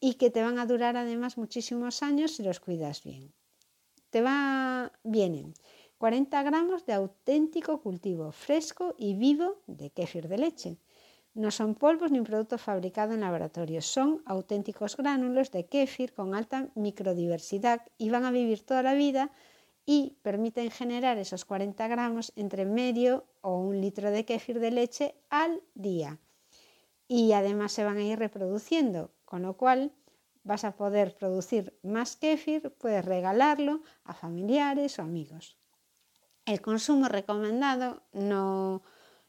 y 0.00 0.14
que 0.14 0.30
te 0.30 0.42
van 0.42 0.58
a 0.58 0.66
durar 0.66 0.96
además 0.96 1.38
muchísimos 1.38 2.02
años 2.02 2.32
si 2.32 2.42
los 2.42 2.60
cuidas 2.60 3.02
bien. 3.02 3.32
Te 4.10 4.22
va, 4.22 4.92
vienen 5.02 5.54
40 5.98 6.42
gramos 6.44 6.86
de 6.86 6.92
auténtico 6.92 7.82
cultivo 7.82 8.30
fresco 8.30 8.94
y 8.96 9.14
vivo 9.14 9.62
de 9.66 9.90
kéfir 9.90 10.28
de 10.28 10.38
leche. 10.38 10.78
No 11.34 11.50
son 11.50 11.74
polvos 11.74 12.12
ni 12.12 12.18
un 12.20 12.24
producto 12.24 12.56
fabricado 12.56 13.14
en 13.14 13.20
laboratorio, 13.20 13.82
son 13.82 14.22
auténticos 14.24 14.96
gránulos 14.96 15.50
de 15.50 15.66
kéfir 15.66 16.12
con 16.12 16.34
alta 16.34 16.68
microdiversidad 16.76 17.82
y 17.98 18.10
van 18.10 18.24
a 18.24 18.30
vivir 18.30 18.62
toda 18.62 18.82
la 18.82 18.94
vida 18.94 19.32
y 19.90 20.18
permiten 20.20 20.70
generar 20.70 21.16
esos 21.16 21.46
40 21.46 21.88
gramos 21.88 22.30
entre 22.36 22.66
medio 22.66 23.24
o 23.40 23.56
un 23.56 23.80
litro 23.80 24.10
de 24.10 24.26
kéfir 24.26 24.60
de 24.60 24.70
leche 24.70 25.14
al 25.30 25.62
día. 25.72 26.18
Y 27.06 27.32
además 27.32 27.72
se 27.72 27.84
van 27.84 27.96
a 27.96 28.02
ir 28.02 28.18
reproduciendo, 28.18 29.14
con 29.24 29.40
lo 29.40 29.56
cual 29.56 29.94
vas 30.42 30.64
a 30.64 30.76
poder 30.76 31.16
producir 31.16 31.78
más 31.82 32.16
kéfir, 32.16 32.76
puedes 32.76 33.02
regalarlo 33.02 33.80
a 34.04 34.12
familiares 34.12 34.98
o 34.98 35.02
amigos. 35.02 35.56
El 36.44 36.60
consumo 36.60 37.08
recomendado 37.08 38.02
no, 38.12 38.82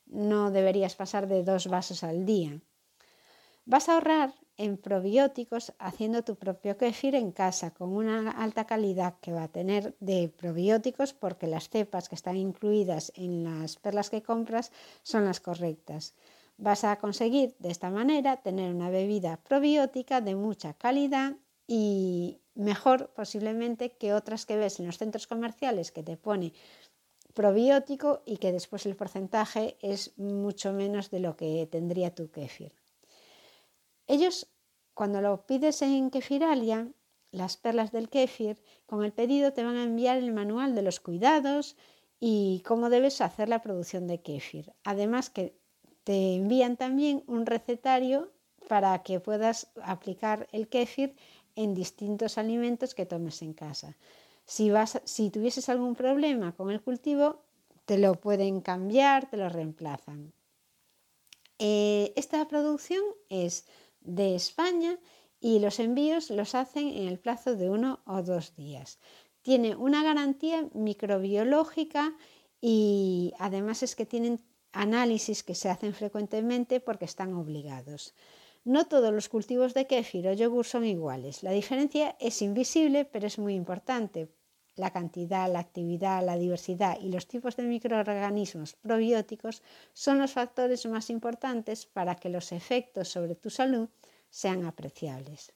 no 0.08 0.52
deberías 0.52 0.94
pasar 0.94 1.30
de 1.30 1.42
dos 1.46 1.68
vasos 1.68 2.04
al 2.04 2.26
día. 2.26 2.60
Vas 3.64 3.88
a 3.88 3.94
ahorrar 3.94 4.34
en 4.60 4.78
probióticos 4.78 5.74
haciendo 5.80 6.24
tu 6.24 6.36
propio 6.36 6.78
kefir 6.78 7.16
en 7.16 7.32
casa 7.32 7.74
con 7.74 7.96
una 7.96 8.30
alta 8.30 8.66
calidad 8.66 9.16
que 9.22 9.32
va 9.32 9.44
a 9.44 9.48
tener 9.48 9.96
de 10.02 10.28
probióticos 10.28 11.14
porque 11.14 11.48
las 11.48 11.70
cepas 11.70 12.10
que 12.10 12.16
están 12.16 12.36
incluidas 12.36 13.14
en 13.16 13.46
las 13.46 13.78
perlas 13.78 14.10
que 14.10 14.22
compras 14.22 14.74
son 15.02 15.24
las 15.24 15.40
correctas. 15.40 16.14
Vas 16.58 16.84
a 16.84 16.98
conseguir 16.98 17.56
de 17.60 17.72
esta 17.72 17.90
manera 17.90 18.42
tener 18.42 18.76
una 18.76 18.90
bebida 18.90 19.38
probiótica 19.38 20.20
de 20.20 20.36
mucha 20.36 20.74
calidad 20.74 21.38
y 21.66 22.42
mejor 22.54 23.14
posiblemente 23.16 23.92
que 23.92 24.14
otras 24.14 24.46
que 24.46 24.58
ves 24.58 24.82
en 24.82 24.88
los 24.88 24.98
centros 24.98 25.26
comerciales 25.26 25.94
que 25.94 26.04
te 26.04 26.18
pone 26.18 26.52
probiótico 27.34 28.24
y 28.26 28.38
que 28.38 28.52
después 28.52 28.86
el 28.86 28.98
porcentaje 28.98 29.78
es 29.82 30.18
mucho 30.18 30.74
menos 30.74 31.12
de 31.12 31.22
lo 31.22 31.38
que 31.38 31.66
tendría 31.72 32.14
tu 32.14 32.30
kefir. 32.30 32.74
Ellos, 34.10 34.48
cuando 34.96 35.22
lo 35.22 35.46
pides 35.46 35.84
en 35.84 36.10
Kefiralia, 36.10 36.92
las 37.30 37.58
perlas 37.58 37.92
del 37.92 38.10
kéfir, 38.10 38.58
con 38.88 39.06
el 39.06 39.14
pedido 39.14 39.54
te 39.54 39.64
van 39.64 39.78
a 39.78 39.84
enviar 39.84 40.18
el 40.18 40.34
manual 40.34 40.74
de 40.74 40.82
los 40.82 41.00
cuidados 41.00 41.78
y 42.20 42.64
cómo 42.66 42.90
debes 42.90 43.22
hacer 43.22 43.50
la 43.50 43.62
producción 43.62 44.08
de 44.08 44.20
kéfir. 44.20 44.74
Además 44.84 45.30
que 45.30 45.56
te 46.04 46.34
envían 46.34 46.76
también 46.76 47.24
un 47.28 47.46
recetario 47.46 48.32
para 48.68 49.04
que 49.04 49.20
puedas 49.20 49.68
aplicar 49.84 50.48
el 50.54 50.68
kéfir 50.70 51.16
en 51.56 51.76
distintos 51.76 52.40
alimentos 52.40 52.96
que 52.96 53.06
tomes 53.06 53.44
en 53.44 53.54
casa. 53.54 53.96
Si, 54.44 54.72
vas, 54.72 55.02
si 55.04 55.30
tuvieses 55.30 55.70
algún 55.70 55.94
problema 55.94 56.56
con 56.56 56.72
el 56.72 56.82
cultivo, 56.82 57.44
te 57.86 58.00
lo 58.00 58.16
pueden 58.16 58.62
cambiar, 58.62 59.30
te 59.30 59.38
lo 59.38 59.50
reemplazan. 59.50 60.34
Eh, 61.60 62.14
esta 62.16 62.48
producción 62.48 63.04
es 63.28 63.66
de 64.02 64.36
España 64.36 65.00
y 65.40 65.60
los 65.60 65.80
envíos 65.80 66.30
los 66.30 66.56
hacen 66.56 66.88
en 66.90 67.08
el 67.08 67.20
plazo 67.20 67.56
de 67.56 67.70
uno 67.70 68.02
o 68.06 68.22
dos 68.24 68.56
días. 68.56 69.00
tiene 69.42 69.76
una 69.76 70.04
garantía 70.04 70.68
microbiológica 70.74 72.14
y 72.62 73.34
además 73.40 73.84
es 73.84 73.96
que 73.96 74.06
tienen 74.06 74.42
análisis 74.74 75.44
que 75.44 75.56
se 75.56 75.70
hacen 75.70 75.94
frecuentemente 75.94 76.80
porque 76.82 77.06
están 77.06 77.34
obligados. 77.34 78.14
No 78.66 78.88
todos 78.88 79.14
los 79.14 79.30
cultivos 79.30 79.74
de 79.74 79.88
kéfir 79.88 80.28
o 80.28 80.34
yogur 80.34 80.66
son 80.66 80.86
iguales. 80.86 81.44
La 81.44 81.52
diferencia 81.52 82.16
es 82.20 82.42
invisible, 82.42 83.06
pero 83.06 83.28
es 83.28 83.40
muy 83.40 83.56
importante. 83.56 84.30
La 84.80 84.92
cantidad, 84.92 85.52
la 85.52 85.60
actividad, 85.60 86.26
la 86.26 86.38
diversidad 86.38 86.98
y 87.02 87.10
los 87.10 87.28
tipos 87.28 87.58
de 87.58 87.64
microorganismos 87.64 88.76
probióticos 88.76 89.62
son 89.92 90.20
los 90.20 90.32
factores 90.32 90.86
más 90.86 91.10
importantes 91.10 91.86
para 91.86 92.16
que 92.16 92.30
los 92.30 92.54
efectos 92.54 93.10
sobre 93.10 93.36
tu 93.36 93.50
salud 93.50 93.90
sean 94.30 94.66
apreciables. 94.66 95.52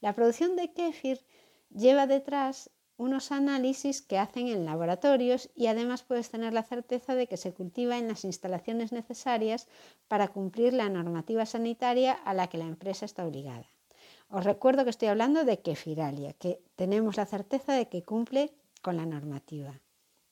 La 0.00 0.14
producción 0.14 0.56
de 0.56 0.72
kéfir 0.72 1.20
lleva 1.68 2.06
detrás 2.06 2.70
unos 2.96 3.30
análisis 3.30 4.00
que 4.00 4.16
hacen 4.16 4.48
en 4.48 4.64
laboratorios 4.64 5.50
y 5.54 5.66
además 5.66 6.02
puedes 6.02 6.30
tener 6.30 6.54
la 6.54 6.62
certeza 6.62 7.14
de 7.14 7.26
que 7.26 7.36
se 7.36 7.52
cultiva 7.52 7.98
en 7.98 8.08
las 8.08 8.24
instalaciones 8.24 8.90
necesarias 8.90 9.68
para 10.08 10.28
cumplir 10.28 10.72
la 10.72 10.88
normativa 10.88 11.44
sanitaria 11.44 12.14
a 12.14 12.32
la 12.32 12.46
que 12.46 12.56
la 12.56 12.68
empresa 12.68 13.04
está 13.04 13.26
obligada. 13.26 13.68
Os 14.30 14.44
recuerdo 14.44 14.84
que 14.84 14.94
estoy 14.94 15.08
hablando 15.08 15.44
de 15.44 15.60
Kefiralia, 15.64 16.32
que 16.34 16.62
tenemos 16.76 17.16
la 17.16 17.26
certeza 17.26 17.72
de 17.74 17.88
que 17.88 18.04
cumple 18.04 18.54
con 18.80 18.96
la 18.96 19.04
normativa. 19.04 19.72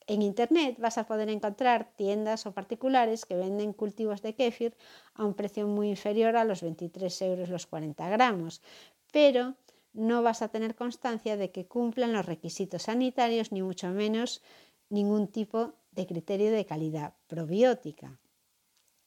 En 0.06 0.22
Internet 0.22 0.78
vas 0.78 0.98
a 0.98 1.06
poder 1.10 1.28
encontrar 1.28 1.80
tiendas 1.96 2.46
o 2.46 2.54
particulares 2.58 3.26
que 3.26 3.36
venden 3.36 3.74
cultivos 3.74 4.22
de 4.22 4.36
kéfir 4.38 4.72
a 5.18 5.24
un 5.28 5.34
precio 5.34 5.66
muy 5.66 5.90
inferior 5.90 6.36
a 6.36 6.44
los 6.44 6.62
23 6.62 7.10
euros 7.22 7.50
los 7.50 7.66
40 7.66 8.08
gramos, 8.08 8.62
pero 9.10 9.56
no 9.92 10.22
vas 10.22 10.42
a 10.42 10.48
tener 10.48 10.76
constancia 10.76 11.36
de 11.36 11.50
que 11.50 11.66
cumplan 11.66 12.12
los 12.12 12.24
requisitos 12.24 12.84
sanitarios 12.84 13.50
ni 13.50 13.62
mucho 13.62 13.88
menos 13.90 14.42
ningún 14.88 15.26
tipo 15.26 15.74
de 15.90 16.06
criterio 16.06 16.52
de 16.52 16.64
calidad 16.64 17.14
probiótica. 17.26 18.20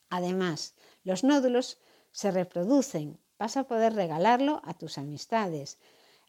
Además, 0.10 0.76
los 1.04 1.24
nódulos 1.24 1.80
se 2.12 2.30
reproducen, 2.30 3.18
vas 3.42 3.58
a 3.58 3.64
poder 3.64 3.96
regalarlo 3.96 4.62
a 4.64 4.76
tus 4.76 5.00
amistades. 5.00 5.80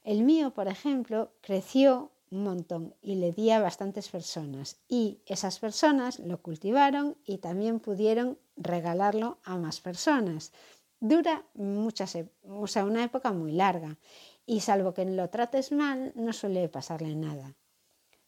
El 0.02 0.22
mío, 0.22 0.54
por 0.54 0.66
ejemplo, 0.66 1.34
creció 1.42 2.10
un 2.30 2.44
montón 2.44 2.94
y 3.02 3.16
le 3.16 3.32
di 3.32 3.50
a 3.50 3.60
bastantes 3.60 4.08
personas 4.08 4.78
y 4.88 5.20
esas 5.26 5.58
personas 5.58 6.20
lo 6.20 6.40
cultivaron 6.40 7.18
y 7.26 7.36
también 7.36 7.80
pudieron 7.80 8.38
regalarlo 8.56 9.36
a 9.44 9.58
más 9.58 9.82
personas. 9.82 10.52
Dura 11.00 11.44
muchas, 11.52 12.16
o 12.48 12.66
sea, 12.66 12.86
una 12.86 13.04
época 13.04 13.30
muy 13.30 13.52
larga 13.52 13.98
y 14.46 14.60
salvo 14.60 14.94
que 14.94 15.04
lo 15.04 15.28
trates 15.28 15.70
mal, 15.70 16.12
no 16.14 16.32
suele 16.32 16.66
pasarle 16.70 17.14
nada. 17.14 17.54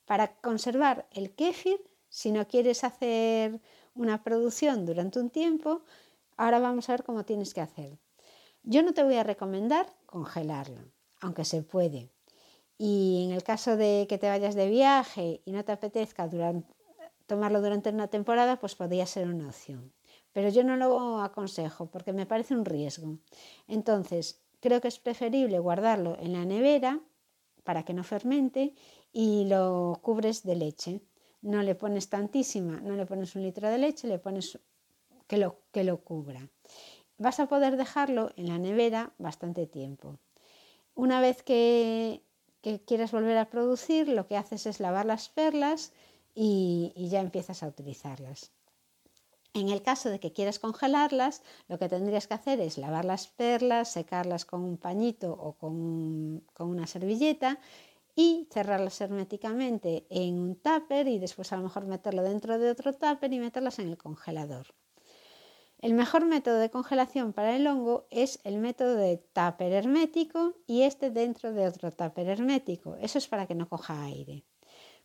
Para 0.05 0.37
conservar 0.43 1.07
el 1.11 1.35
kéfir, 1.35 1.81
si 2.11 2.33
no 2.33 2.47
quieres 2.47 2.85
hacer 2.85 3.63
una 3.95 4.23
producción 4.23 4.85
durante 4.85 5.21
un 5.21 5.31
tiempo, 5.31 5.81
ahora 6.37 6.59
vamos 6.59 6.91
a 6.91 6.93
ver 6.93 7.03
cómo 7.03 7.25
tienes 7.25 7.55
que 7.55 7.63
hacer. 7.63 8.04
Yo 8.65 8.83
no 8.83 8.93
te 8.93 9.05
voy 9.05 9.17
a 9.17 9.23
recomendar 9.23 9.87
congelarlo, 10.07 10.81
aunque 11.21 11.45
se 11.45 11.63
puede. 11.63 12.11
Y 12.77 13.25
en 13.27 13.33
el 13.33 13.43
caso 13.43 13.77
de 13.77 14.07
que 14.09 14.19
te 14.19 14.29
vayas 14.29 14.55
de 14.55 14.69
viaje 14.69 15.41
y 15.45 15.53
no 15.53 15.65
te 15.65 15.73
apetezca 15.73 16.29
tomarlo 17.27 17.61
durante 17.61 17.91
una 17.91 18.09
temporada, 18.09 18.59
pues 18.59 18.75
podría 18.75 19.07
ser 19.07 19.29
una 19.29 19.49
opción. 19.49 19.93
Pero 20.33 20.49
yo 20.49 20.65
no 20.65 20.77
lo 20.77 21.21
aconsejo 21.21 21.87
porque 21.87 22.13
me 22.13 22.27
parece 22.27 22.55
un 22.55 22.65
riesgo. 22.65 23.19
Entonces, 23.69 24.45
Creo 24.65 24.81
que 24.81 24.89
es 24.89 24.99
preferible 24.99 25.59
guardarlo 25.59 26.17
en 26.19 26.33
la 26.33 26.47
nevera 26.47 26.99
para 27.65 27.83
que 27.83 27.93
no 27.93 28.03
fermente 28.03 28.75
y 29.13 29.45
lo 29.45 30.01
cubres 30.01 30.43
de 30.43 30.57
leche. 30.57 31.03
No 31.43 31.63
le 31.63 31.75
pones 31.75 32.09
tantísima, 32.09 32.81
no 32.81 32.97
le 32.97 33.05
pones 33.05 33.37
un 33.37 33.43
litro 33.43 33.69
de 33.69 33.77
leche, 33.77 34.09
le 34.09 34.19
pones 34.19 34.59
que 35.27 35.37
lo, 35.37 35.59
que 35.71 35.85
lo 35.85 35.99
cubra. 35.99 36.49
Vas 37.19 37.41
a 37.41 37.47
poder 37.47 37.77
dejarlo 37.77 38.33
en 38.37 38.49
la 38.49 38.59
nevera 38.59 39.13
bastante 39.19 39.67
tiempo. 39.67 40.19
Una 40.95 41.21
vez 41.21 41.43
que, 41.43 42.23
quieras 42.87 43.13
volver 43.13 43.39
a 43.39 43.51
producir, 43.51 44.09
lo 44.09 44.27
que 44.27 44.37
haces 44.37 44.67
es 44.67 44.81
lavar 44.81 45.07
las 45.07 45.29
perlas 45.29 45.93
y 46.35 46.93
ya 46.97 47.21
empiezas 47.21 47.63
a 47.63 47.69
utilizarlas. 47.69 48.53
En 49.55 49.69
el 49.69 49.83
caso 49.83 50.11
de 50.11 50.19
que 50.19 50.33
quieras 50.33 50.59
congelarlas, 50.59 51.43
lo 51.69 51.79
que 51.79 51.89
tendrías 51.89 52.27
que 52.27 52.35
hacer 52.35 52.59
es 52.59 52.77
lavar 52.77 53.05
las 53.05 53.29
perlas, 53.29 53.93
secarlas 53.93 54.45
con 54.45 54.63
un 54.63 54.77
pañito 54.79 55.33
o 55.33 55.53
con, 55.53 56.43
una 56.59 56.87
servilleta 56.89 57.61
y 58.17 58.49
cerrarlas 58.51 59.01
herméticamente 59.01 60.09
en 60.11 60.41
un 60.41 60.57
tupper 60.57 61.07
y 61.07 61.21
después 61.21 61.53
a 61.53 61.57
lo 61.57 61.63
mejor 61.63 61.87
meterlo 61.87 62.25
dentro 62.25 62.59
de 62.59 62.69
otro 62.69 62.95
tupper 62.95 63.33
y 63.33 63.39
meterlas 63.39 63.79
en 63.79 63.91
el 63.91 63.97
congelador. 63.97 64.75
El 65.85 65.93
mejor 65.93 66.25
método 66.25 66.61
de 66.61 66.71
congelación 66.71 67.35
para 67.35 67.55
el 67.55 67.67
hongo 67.67 68.07
es 68.09 68.41
el 68.45 68.57
método 68.57 68.95
de 68.95 69.19
tupper 69.19 69.71
hermético 69.71 70.55
y 70.67 70.81
este 70.81 71.11
dentro 71.11 71.53
de 71.53 71.69
otro 71.69 71.93
tupper 71.93 72.27
hermético. 72.27 72.97
Eso 72.97 73.19
es 73.19 73.29
para 73.29 73.47
que 73.47 73.55
no 73.55 73.69
coja 73.69 74.03
aire. 74.05 74.45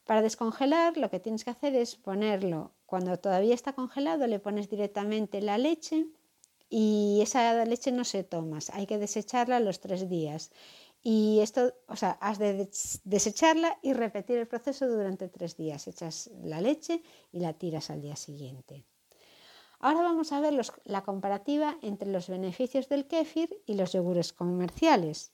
Para 0.06 0.22
descongelar 0.22 0.96
lo 0.96 1.10
que 1.10 1.20
tienes 1.20 1.44
que 1.44 1.50
hacer 1.50 1.76
es 1.76 1.98
ponerlo, 1.98 2.72
cuando 2.86 3.20
todavía 3.20 3.56
está 3.56 3.74
congelado 3.74 4.26
le 4.26 4.40
pones 4.40 4.70
directamente 4.70 5.42
la 5.42 5.58
leche 5.58 6.08
y 6.70 7.20
esa 7.24 7.66
leche 7.66 7.92
no 7.92 8.06
se 8.06 8.24
toma, 8.24 8.60
hay 8.72 8.88
que 8.88 9.00
desecharla 9.00 9.60
los 9.60 9.82
tres 9.82 10.08
días. 10.08 10.50
Y 11.04 11.42
esto, 11.42 11.74
o 11.88 11.98
sea, 11.98 12.12
has 12.22 12.40
de 12.40 12.70
desecharla 13.04 13.78
y 13.82 13.92
repetir 13.92 14.38
el 14.38 14.48
proceso 14.48 14.88
durante 14.88 15.28
tres 15.28 15.58
días. 15.58 15.90
Echas 15.90 16.32
la 16.42 16.62
leche 16.62 17.04
y 17.34 17.42
la 17.42 17.52
tiras 17.52 17.90
al 17.90 18.02
día 18.02 18.16
siguiente. 18.16 18.86
Ahora 19.82 20.02
vamos 20.02 20.34
a 20.34 20.42
ver 20.42 20.54
la 20.84 21.04
comparativa 21.04 21.78
entre 21.82 22.12
los 22.12 22.28
beneficios 22.28 22.90
del 22.90 23.08
kéfir 23.08 23.62
y 23.66 23.76
los 23.76 23.94
yogures 23.94 24.34
comerciales. 24.34 25.32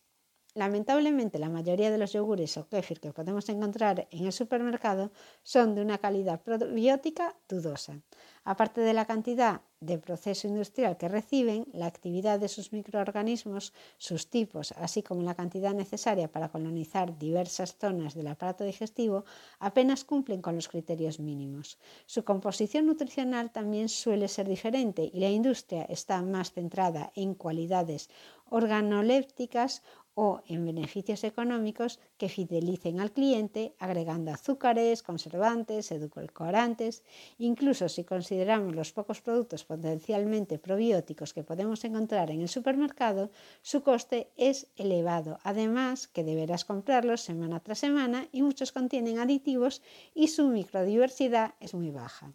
Lamentablemente, 0.54 1.40
la 1.40 1.50
mayoría 1.50 1.90
de 1.92 1.98
los 1.98 2.14
yogures 2.14 2.56
o 2.58 2.68
kéfir 2.70 3.00
que 3.00 3.12
podemos 3.12 3.50
encontrar 3.50 4.08
en 4.12 4.26
el 4.26 4.32
supermercado 4.32 5.12
son 5.42 5.74
de 5.74 5.82
una 5.82 5.98
calidad 5.98 6.44
probiótica 6.44 7.36
dudosa. 7.50 8.02
Aparte 8.44 8.82
de 8.82 8.94
la 8.94 9.06
cantidad 9.06 9.62
de 9.86 9.98
proceso 9.98 10.48
industrial 10.48 10.98
que 10.98 11.08
reciben, 11.08 11.68
la 11.74 11.86
actividad 11.86 12.40
de 12.40 12.48
sus 12.48 12.74
microorganismos, 12.74 13.74
sus 13.98 14.30
tipos, 14.30 14.74
así 14.74 15.04
como 15.04 15.22
la 15.22 15.36
cantidad 15.36 15.74
necesaria 15.74 16.32
para 16.32 16.50
colonizar 16.50 17.18
diversas 17.18 17.76
zonas 17.78 18.14
del 18.16 18.28
aparato 18.28 18.64
digestivo, 18.64 19.26
apenas 19.60 20.04
cumplen 20.04 20.42
con 20.42 20.56
los 20.56 20.68
criterios 20.68 21.20
mínimos. 21.20 21.78
Su 22.06 22.24
composición 22.24 22.86
nutricional 22.88 23.52
también 23.52 23.90
suele 23.90 24.28
ser 24.28 24.48
diferente 24.48 25.10
y 25.14 25.20
la 25.20 25.30
industria 25.30 25.84
está 25.84 26.22
más 26.22 26.52
centrada 26.52 27.12
en 27.16 27.36
cualidades 27.36 28.10
organolépticas 28.50 29.82
o 30.16 30.42
en 30.48 30.66
beneficios 30.66 31.24
económicos 31.24 32.00
que 32.18 32.30
fidelicen 32.30 33.00
al 33.00 33.12
cliente 33.12 33.76
agregando 33.80 34.32
azúcares, 34.32 35.04
conservantes, 35.04 35.92
edulcorantes. 35.92 37.04
Incluso 37.38 37.90
si 37.90 38.04
consideramos 38.04 38.74
los 38.76 38.92
pocos 38.92 39.22
productos 39.22 39.66
potencialmente 39.66 40.58
probióticos 40.58 41.34
que 41.34 41.44
podemos 41.44 41.84
encontrar 41.84 42.32
en 42.32 42.42
el 42.42 42.50
supermercado, 42.50 43.30
su 43.62 43.84
coste 43.84 44.32
es 44.38 44.68
elevado. 44.78 45.38
Además 45.44 46.08
que 46.08 46.24
deberás 46.24 46.66
comprarlos 46.66 47.22
semana 47.22 47.60
tras 47.60 47.80
semana 47.80 48.28
y 48.32 48.42
muchos 48.42 48.72
contienen 48.72 49.20
aditivos 49.20 49.82
y 50.14 50.30
su 50.30 50.48
microdiversidad 50.48 51.56
es 51.60 51.74
muy 51.74 51.92
baja. 51.92 52.34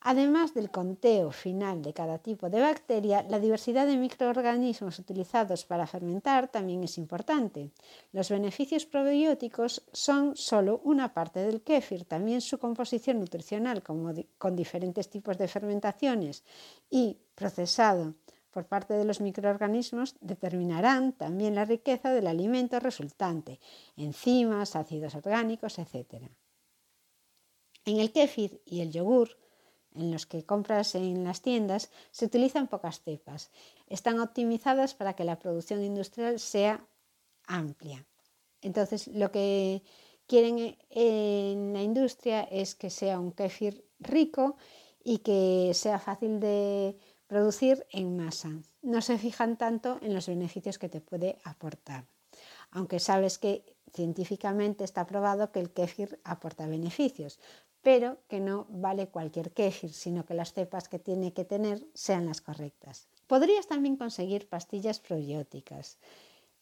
Además 0.00 0.54
del 0.54 0.70
conteo 0.70 1.32
final 1.32 1.82
de 1.82 1.92
cada 1.92 2.18
tipo 2.18 2.48
de 2.48 2.60
bacteria, 2.60 3.24
la 3.28 3.40
diversidad 3.40 3.86
de 3.86 3.96
microorganismos 3.96 4.98
utilizados 4.98 5.64
para 5.64 5.86
fermentar 5.86 6.48
también 6.48 6.84
es 6.84 6.98
importante. 6.98 7.70
Los 8.12 8.30
beneficios 8.30 8.86
probióticos 8.86 9.82
son 9.92 10.36
solo 10.36 10.80
una 10.84 11.12
parte 11.12 11.40
del 11.40 11.62
kéfir, 11.62 12.04
también 12.04 12.40
su 12.40 12.58
composición 12.58 13.18
nutricional 13.18 13.82
con 13.82 14.56
diferentes 14.56 15.10
tipos 15.10 15.38
de 15.38 15.48
fermentaciones 15.48 16.44
y 16.88 17.18
procesado 17.34 18.14
por 18.56 18.68
parte 18.68 18.94
de 18.94 19.04
los 19.04 19.20
microorganismos 19.20 20.16
determinarán 20.22 21.12
también 21.12 21.54
la 21.54 21.66
riqueza 21.66 22.10
del 22.10 22.26
alimento 22.26 22.80
resultante, 22.80 23.60
enzimas, 23.98 24.76
ácidos 24.76 25.14
orgánicos, 25.14 25.78
etc. 25.78 26.24
En 27.84 28.00
el 28.00 28.12
kéfir 28.12 28.62
y 28.64 28.80
el 28.80 28.90
yogur, 28.92 29.36
en 29.96 30.10
los 30.10 30.26
que 30.26 30.44
compras 30.44 30.94
en 30.94 31.24
las 31.24 31.42
tiendas 31.42 31.90
se 32.10 32.26
utilizan 32.26 32.68
pocas 32.68 33.00
cepas. 33.02 33.50
Están 33.88 34.20
optimizadas 34.20 34.94
para 34.94 35.14
que 35.14 35.24
la 35.24 35.38
producción 35.38 35.82
industrial 35.82 36.38
sea 36.38 36.86
amplia. 37.46 38.04
Entonces, 38.62 39.08
lo 39.08 39.30
que 39.30 39.82
quieren 40.26 40.76
en 40.90 41.72
la 41.72 41.82
industria 41.82 42.42
es 42.42 42.74
que 42.74 42.90
sea 42.90 43.20
un 43.20 43.32
kéfir 43.32 43.84
rico 44.00 44.56
y 45.02 45.18
que 45.18 45.72
sea 45.74 45.98
fácil 45.98 46.40
de 46.40 46.98
producir 47.26 47.86
en 47.90 48.16
masa. 48.16 48.50
No 48.82 49.00
se 49.02 49.18
fijan 49.18 49.56
tanto 49.56 49.98
en 50.02 50.14
los 50.14 50.26
beneficios 50.26 50.78
que 50.78 50.88
te 50.88 51.00
puede 51.00 51.38
aportar. 51.44 52.06
Aunque 52.70 52.98
sabes 52.98 53.38
que 53.38 53.76
científicamente 53.92 54.84
está 54.84 55.06
probado 55.06 55.52
que 55.52 55.60
el 55.60 55.72
kéfir 55.72 56.20
aporta 56.24 56.66
beneficios, 56.66 57.38
pero 57.86 58.18
que 58.26 58.40
no 58.40 58.66
vale 58.68 59.06
cualquier 59.06 59.52
kéfir, 59.52 59.92
sino 59.92 60.26
que 60.26 60.34
las 60.34 60.52
cepas 60.52 60.88
que 60.88 60.98
tiene 60.98 61.32
que 61.32 61.44
tener 61.44 61.86
sean 61.94 62.26
las 62.26 62.40
correctas. 62.40 63.06
Podrías 63.28 63.68
también 63.68 63.96
conseguir 63.96 64.48
pastillas 64.48 64.98
probióticas. 64.98 65.96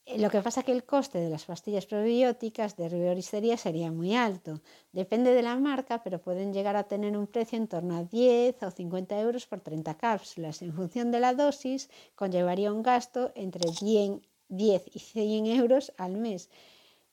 Eh, 0.04 0.18
lo 0.18 0.28
que 0.28 0.42
pasa 0.42 0.60
es 0.60 0.66
que 0.66 0.72
el 0.72 0.84
coste 0.84 1.18
de 1.20 1.30
las 1.30 1.46
pastillas 1.46 1.86
probióticas 1.86 2.76
de 2.76 2.84
herboristería 2.84 3.56
sería 3.56 3.90
muy 3.90 4.14
alto. 4.14 4.60
Depende 4.92 5.32
de 5.32 5.40
la 5.40 5.56
marca, 5.56 6.02
pero 6.04 6.20
pueden 6.20 6.52
llegar 6.52 6.76
a 6.76 6.88
tener 6.92 7.16
un 7.16 7.26
precio 7.26 7.56
en 7.56 7.68
torno 7.68 7.96
a 7.96 8.04
10 8.04 8.62
o 8.62 8.70
50 8.70 9.18
euros 9.18 9.46
por 9.46 9.62
30 9.62 9.96
cápsulas. 9.96 10.60
En 10.60 10.74
función 10.74 11.10
de 11.10 11.20
la 11.20 11.32
dosis, 11.32 11.88
conllevaría 12.16 12.70
un 12.70 12.82
gasto 12.82 13.32
entre 13.34 13.70
10 13.70 14.82
y 14.92 14.98
100 14.98 15.46
euros 15.46 15.94
al 15.96 16.18
mes. 16.18 16.50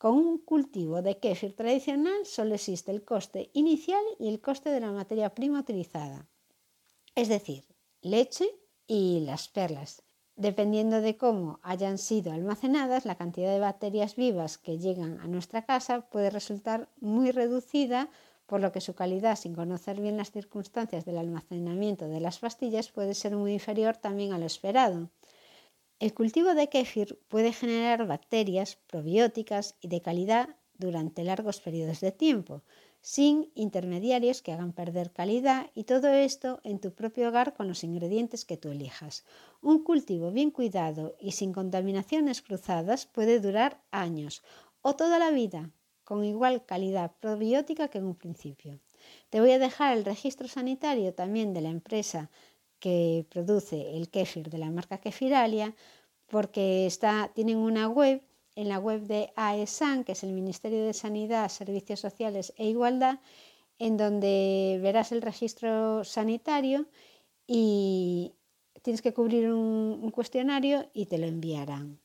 Con 0.01 0.15
un 0.17 0.39
cultivo 0.39 1.03
de 1.03 1.19
kéfir 1.19 1.55
tradicional 1.55 2.25
solo 2.25 2.55
existe 2.55 2.89
el 2.89 3.05
coste 3.05 3.51
inicial 3.53 4.03
y 4.17 4.29
el 4.29 4.41
coste 4.41 4.71
de 4.71 4.79
la 4.79 4.91
materia 4.91 5.35
prima 5.35 5.59
utilizada, 5.59 6.27
es 7.13 7.29
decir, 7.29 7.65
leche 8.01 8.47
y 8.87 9.19
las 9.19 9.47
perlas. 9.47 10.01
Dependiendo 10.35 11.01
de 11.01 11.17
cómo 11.17 11.59
hayan 11.61 11.99
sido 11.99 12.31
almacenadas, 12.31 13.05
la 13.05 13.13
cantidad 13.13 13.51
de 13.53 13.59
bacterias 13.59 14.15
vivas 14.15 14.57
que 14.57 14.79
llegan 14.79 15.19
a 15.19 15.27
nuestra 15.27 15.65
casa 15.67 16.01
puede 16.09 16.31
resultar 16.31 16.89
muy 16.99 17.29
reducida, 17.29 18.09
por 18.47 18.59
lo 18.59 18.71
que 18.71 18.81
su 18.81 18.95
calidad, 18.95 19.35
sin 19.35 19.53
conocer 19.53 20.01
bien 20.01 20.17
las 20.17 20.31
circunstancias 20.31 21.05
del 21.05 21.19
almacenamiento 21.19 22.07
de 22.07 22.21
las 22.21 22.39
pastillas, 22.39 22.89
puede 22.89 23.13
ser 23.13 23.35
muy 23.35 23.53
inferior 23.53 23.97
también 23.97 24.33
a 24.33 24.39
lo 24.39 24.47
esperado. 24.47 25.11
El 26.01 26.15
cultivo 26.15 26.55
de 26.55 26.67
kéfir 26.67 27.19
puede 27.27 27.53
generar 27.53 28.07
bacterias 28.07 28.79
probióticas 28.87 29.75
y 29.81 29.87
de 29.87 30.01
calidad 30.01 30.49
durante 30.79 31.23
largos 31.23 31.61
periodos 31.61 31.99
de 31.99 32.11
tiempo, 32.11 32.63
sin 33.01 33.51
intermediarios 33.53 34.41
que 34.41 34.51
hagan 34.51 34.73
perder 34.73 35.11
calidad 35.11 35.69
y 35.75 35.83
todo 35.83 36.07
esto 36.07 36.59
en 36.63 36.79
tu 36.79 36.95
propio 36.95 37.27
hogar 37.27 37.53
con 37.53 37.67
los 37.67 37.83
ingredientes 37.83 38.45
que 38.45 38.57
tú 38.57 38.69
elijas. 38.69 39.25
Un 39.61 39.83
cultivo 39.83 40.31
bien 40.31 40.49
cuidado 40.49 41.15
y 41.19 41.33
sin 41.33 41.53
contaminaciones 41.53 42.41
cruzadas 42.41 43.05
puede 43.05 43.39
durar 43.39 43.79
años 43.91 44.41
o 44.81 44.95
toda 44.95 45.19
la 45.19 45.29
vida 45.29 45.69
con 46.03 46.25
igual 46.25 46.65
calidad 46.65 47.11
probiótica 47.19 47.89
que 47.89 47.99
en 47.99 48.05
un 48.05 48.15
principio. 48.15 48.79
Te 49.29 49.39
voy 49.39 49.51
a 49.51 49.59
dejar 49.59 49.95
el 49.95 50.03
registro 50.03 50.47
sanitario 50.47 51.13
también 51.13 51.53
de 51.53 51.61
la 51.61 51.69
empresa 51.69 52.31
que 52.81 53.25
produce 53.29 53.95
el 53.97 54.09
kéfir 54.09 54.49
de 54.49 54.57
la 54.57 54.69
marca 54.69 54.97
Kefiralia, 54.97 55.73
porque 56.27 56.85
está, 56.85 57.31
tienen 57.33 57.57
una 57.57 57.87
web, 57.87 58.21
en 58.55 58.67
la 58.67 58.79
web 58.79 59.01
de 59.03 59.31
AESAN, 59.37 60.03
que 60.03 60.11
es 60.11 60.23
el 60.23 60.33
Ministerio 60.33 60.85
de 60.85 60.93
Sanidad, 60.93 61.47
Servicios 61.49 62.01
Sociales 62.01 62.53
e 62.57 62.65
Igualdad, 62.65 63.19
en 63.79 63.97
donde 63.97 64.79
verás 64.81 65.11
el 65.11 65.21
registro 65.21 66.03
sanitario 66.03 66.87
y 67.47 68.33
tienes 68.81 69.01
que 69.01 69.13
cubrir 69.13 69.51
un, 69.51 70.11
cuestionario 70.11 70.89
y 70.93 71.05
te 71.05 71.17
lo 71.17 71.27
enviarán. 71.27 71.99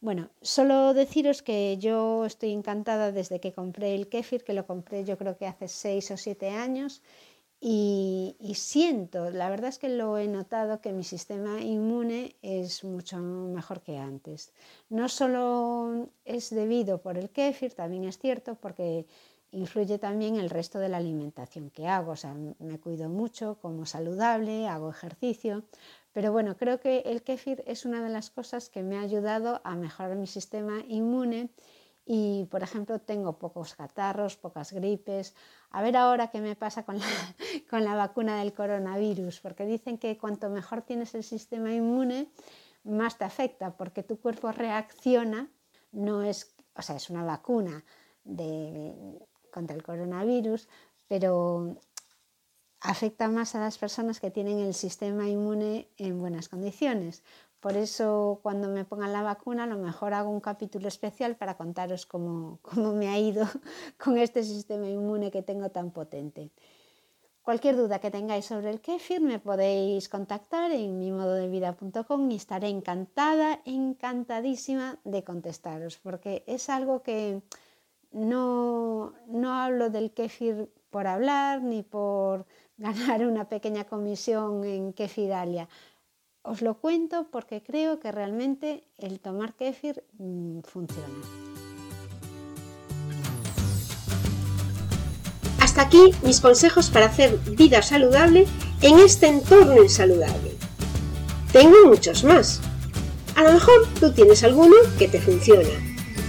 Bueno, 0.00 0.30
solo 0.40 0.94
deciros 0.94 1.42
que 1.42 1.76
yo 1.78 2.24
estoy 2.24 2.52
encantada 2.52 3.12
desde 3.12 3.38
que 3.38 3.52
compré 3.52 3.94
el 3.94 4.08
kéfir, 4.08 4.44
que 4.44 4.54
lo 4.54 4.66
compré 4.66 5.04
yo 5.04 5.18
creo 5.18 5.36
que 5.36 5.46
hace 5.46 5.68
seis 5.68 6.10
o 6.10 6.16
siete 6.16 6.48
años 6.48 7.02
y, 7.62 8.36
siento, 8.54 9.30
la 9.30 9.50
verdad 9.50 9.68
es 9.68 9.78
que 9.78 9.90
lo 9.90 10.16
he 10.16 10.26
notado, 10.28 10.80
que 10.80 10.92
mi 10.92 11.04
sistema 11.04 11.60
inmune 11.60 12.36
es 12.40 12.84
mucho 12.84 13.18
mejor 13.18 13.82
que 13.82 13.98
antes. 13.98 14.54
No 14.88 15.10
solo 15.10 16.08
es 16.24 16.48
debido 16.50 17.02
por 17.02 17.18
el 17.18 17.28
kéfir, 17.28 17.74
también 17.74 18.04
es 18.04 18.18
cierto 18.18 18.54
porque 18.54 19.06
influye 19.52 19.98
también 19.98 20.36
el 20.36 20.48
resto 20.48 20.78
de 20.78 20.88
la 20.88 20.96
alimentación 20.96 21.70
que 21.70 21.86
hago. 21.86 22.12
O 22.12 22.16
sea, 22.16 22.34
me 22.34 22.80
cuido 22.80 23.10
mucho, 23.10 23.58
como 23.60 23.84
saludable, 23.84 24.66
hago 24.66 24.88
ejercicio. 24.90 25.64
Pero 26.12 26.32
bueno, 26.32 26.56
creo 26.56 26.80
que 26.80 27.00
el 27.00 27.22
kéfir 27.22 27.62
es 27.66 27.84
una 27.84 28.02
de 28.02 28.08
las 28.08 28.30
cosas 28.30 28.70
que 28.70 28.82
me 28.82 28.96
ha 28.96 29.02
ayudado 29.02 29.60
a 29.64 29.74
mejorar 29.76 30.16
mi 30.16 30.26
sistema 30.26 30.82
inmune 30.88 31.50
y, 32.06 32.46
por 32.50 32.62
ejemplo, 32.62 32.98
tengo 33.00 33.38
pocos 33.38 33.74
catarros, 33.74 34.36
pocas 34.36 34.72
gripes. 34.72 35.34
A 35.70 35.82
ver 35.82 35.96
ahora 35.96 36.30
qué 36.30 36.40
me 36.40 36.56
pasa 36.56 36.84
con 36.84 36.98
la, 36.98 37.06
con 37.70 37.84
la 37.84 37.94
vacuna 37.94 38.38
del 38.38 38.52
coronavirus, 38.52 39.40
porque 39.40 39.64
dicen 39.66 39.98
que 39.98 40.18
cuanto 40.18 40.50
mejor 40.50 40.82
tienes 40.82 41.14
el 41.14 41.22
sistema 41.22 41.72
inmune, 41.72 42.28
más 42.84 43.18
te 43.18 43.24
afecta, 43.24 43.76
porque 43.76 44.02
tu 44.02 44.18
cuerpo 44.18 44.52
reacciona, 44.52 45.48
no 45.92 46.22
es, 46.22 46.54
o 46.74 46.82
sea, 46.82 46.96
es 46.96 47.10
una 47.10 47.24
vacuna 47.24 47.84
contra 49.50 49.76
el 49.76 49.82
coronavirus, 49.82 50.68
pero 51.08 51.76
afecta 52.80 53.28
más 53.28 53.54
a 53.54 53.60
las 53.60 53.78
personas 53.78 54.20
que 54.20 54.30
tienen 54.30 54.58
el 54.60 54.74
sistema 54.74 55.28
inmune 55.28 55.88
en 55.98 56.18
buenas 56.18 56.48
condiciones. 56.48 57.22
Por 57.60 57.76
eso 57.76 58.40
cuando 58.42 58.68
me 58.68 58.86
pongan 58.86 59.12
la 59.12 59.22
vacuna 59.22 59.64
a 59.64 59.66
lo 59.66 59.76
mejor 59.76 60.14
hago 60.14 60.30
un 60.30 60.40
capítulo 60.40 60.88
especial 60.88 61.36
para 61.36 61.56
contaros 61.58 62.06
cómo, 62.06 62.58
me 62.94 63.08
ha 63.08 63.18
ido 63.18 63.44
con 64.02 64.16
este 64.18 64.42
sistema 64.42 64.88
inmune 64.88 65.30
que 65.30 65.42
tengo 65.42 65.68
tan 65.70 65.90
potente. 65.90 66.50
Cualquier 67.42 67.76
duda 67.76 67.98
que 67.98 68.10
tengáis 68.10 68.46
sobre 68.46 68.70
el 68.70 68.80
kéfir 68.80 69.20
me 69.20 69.38
podéis 69.38 70.08
contactar 70.08 70.70
en 70.72 70.98
mimododevida.com 70.98 72.30
y 72.30 72.36
estaré 72.36 72.68
encantada, 72.68 73.60
encantadísima 73.64 74.98
de 75.04 75.24
contestaros, 75.24 75.98
porque 75.98 76.44
es 76.46 76.68
algo 76.68 77.02
que 77.02 77.42
no, 78.12 79.14
no 79.26 79.54
hablo 79.54 79.90
del 79.90 80.12
kéfir 80.12 80.70
por 80.90 81.06
hablar 81.06 81.62
ni 81.62 81.82
por 81.82 82.46
ganar 82.78 83.26
una 83.26 83.48
pequeña 83.48 83.84
comisión 83.84 84.64
en 84.64 84.92
Kefiralia. 84.92 85.68
Os 86.42 86.62
lo 86.62 86.74
cuento 86.74 87.26
porque 87.30 87.62
creo 87.62 88.00
que 88.00 88.10
realmente 88.12 88.82
el 88.96 89.20
tomar 89.20 89.52
kéfir 89.54 90.02
mm, 90.18 90.60
funciona. 90.60 91.20
Hasta 95.60 95.82
aquí 95.82 96.14
mis 96.22 96.40
consejos 96.40 96.88
para 96.88 97.06
hacer 97.06 97.36
vida 97.56 97.82
saludable 97.82 98.46
en 98.80 98.98
este 99.00 99.26
entorno 99.26 99.82
insaludable. 99.82 100.56
Tengo 101.52 101.76
muchos 101.86 102.24
más. 102.24 102.62
A 103.36 103.42
lo 103.42 103.52
mejor 103.52 103.86
tú 104.00 104.12
tienes 104.12 104.42
alguno 104.42 104.76
que 104.98 105.08
te 105.08 105.20
funciona 105.20 105.68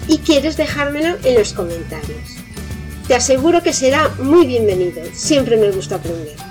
y 0.09 0.17
quieres 0.17 0.57
dejármelo 0.57 1.15
en 1.23 1.35
los 1.35 1.53
comentarios. 1.53 2.35
Te 3.07 3.15
aseguro 3.15 3.63
que 3.63 3.71
será 3.71 4.09
muy 4.19 4.45
bienvenido, 4.45 5.03
siempre 5.13 5.55
me 5.55 5.71
gusta 5.71 5.95
aprender. 5.95 6.50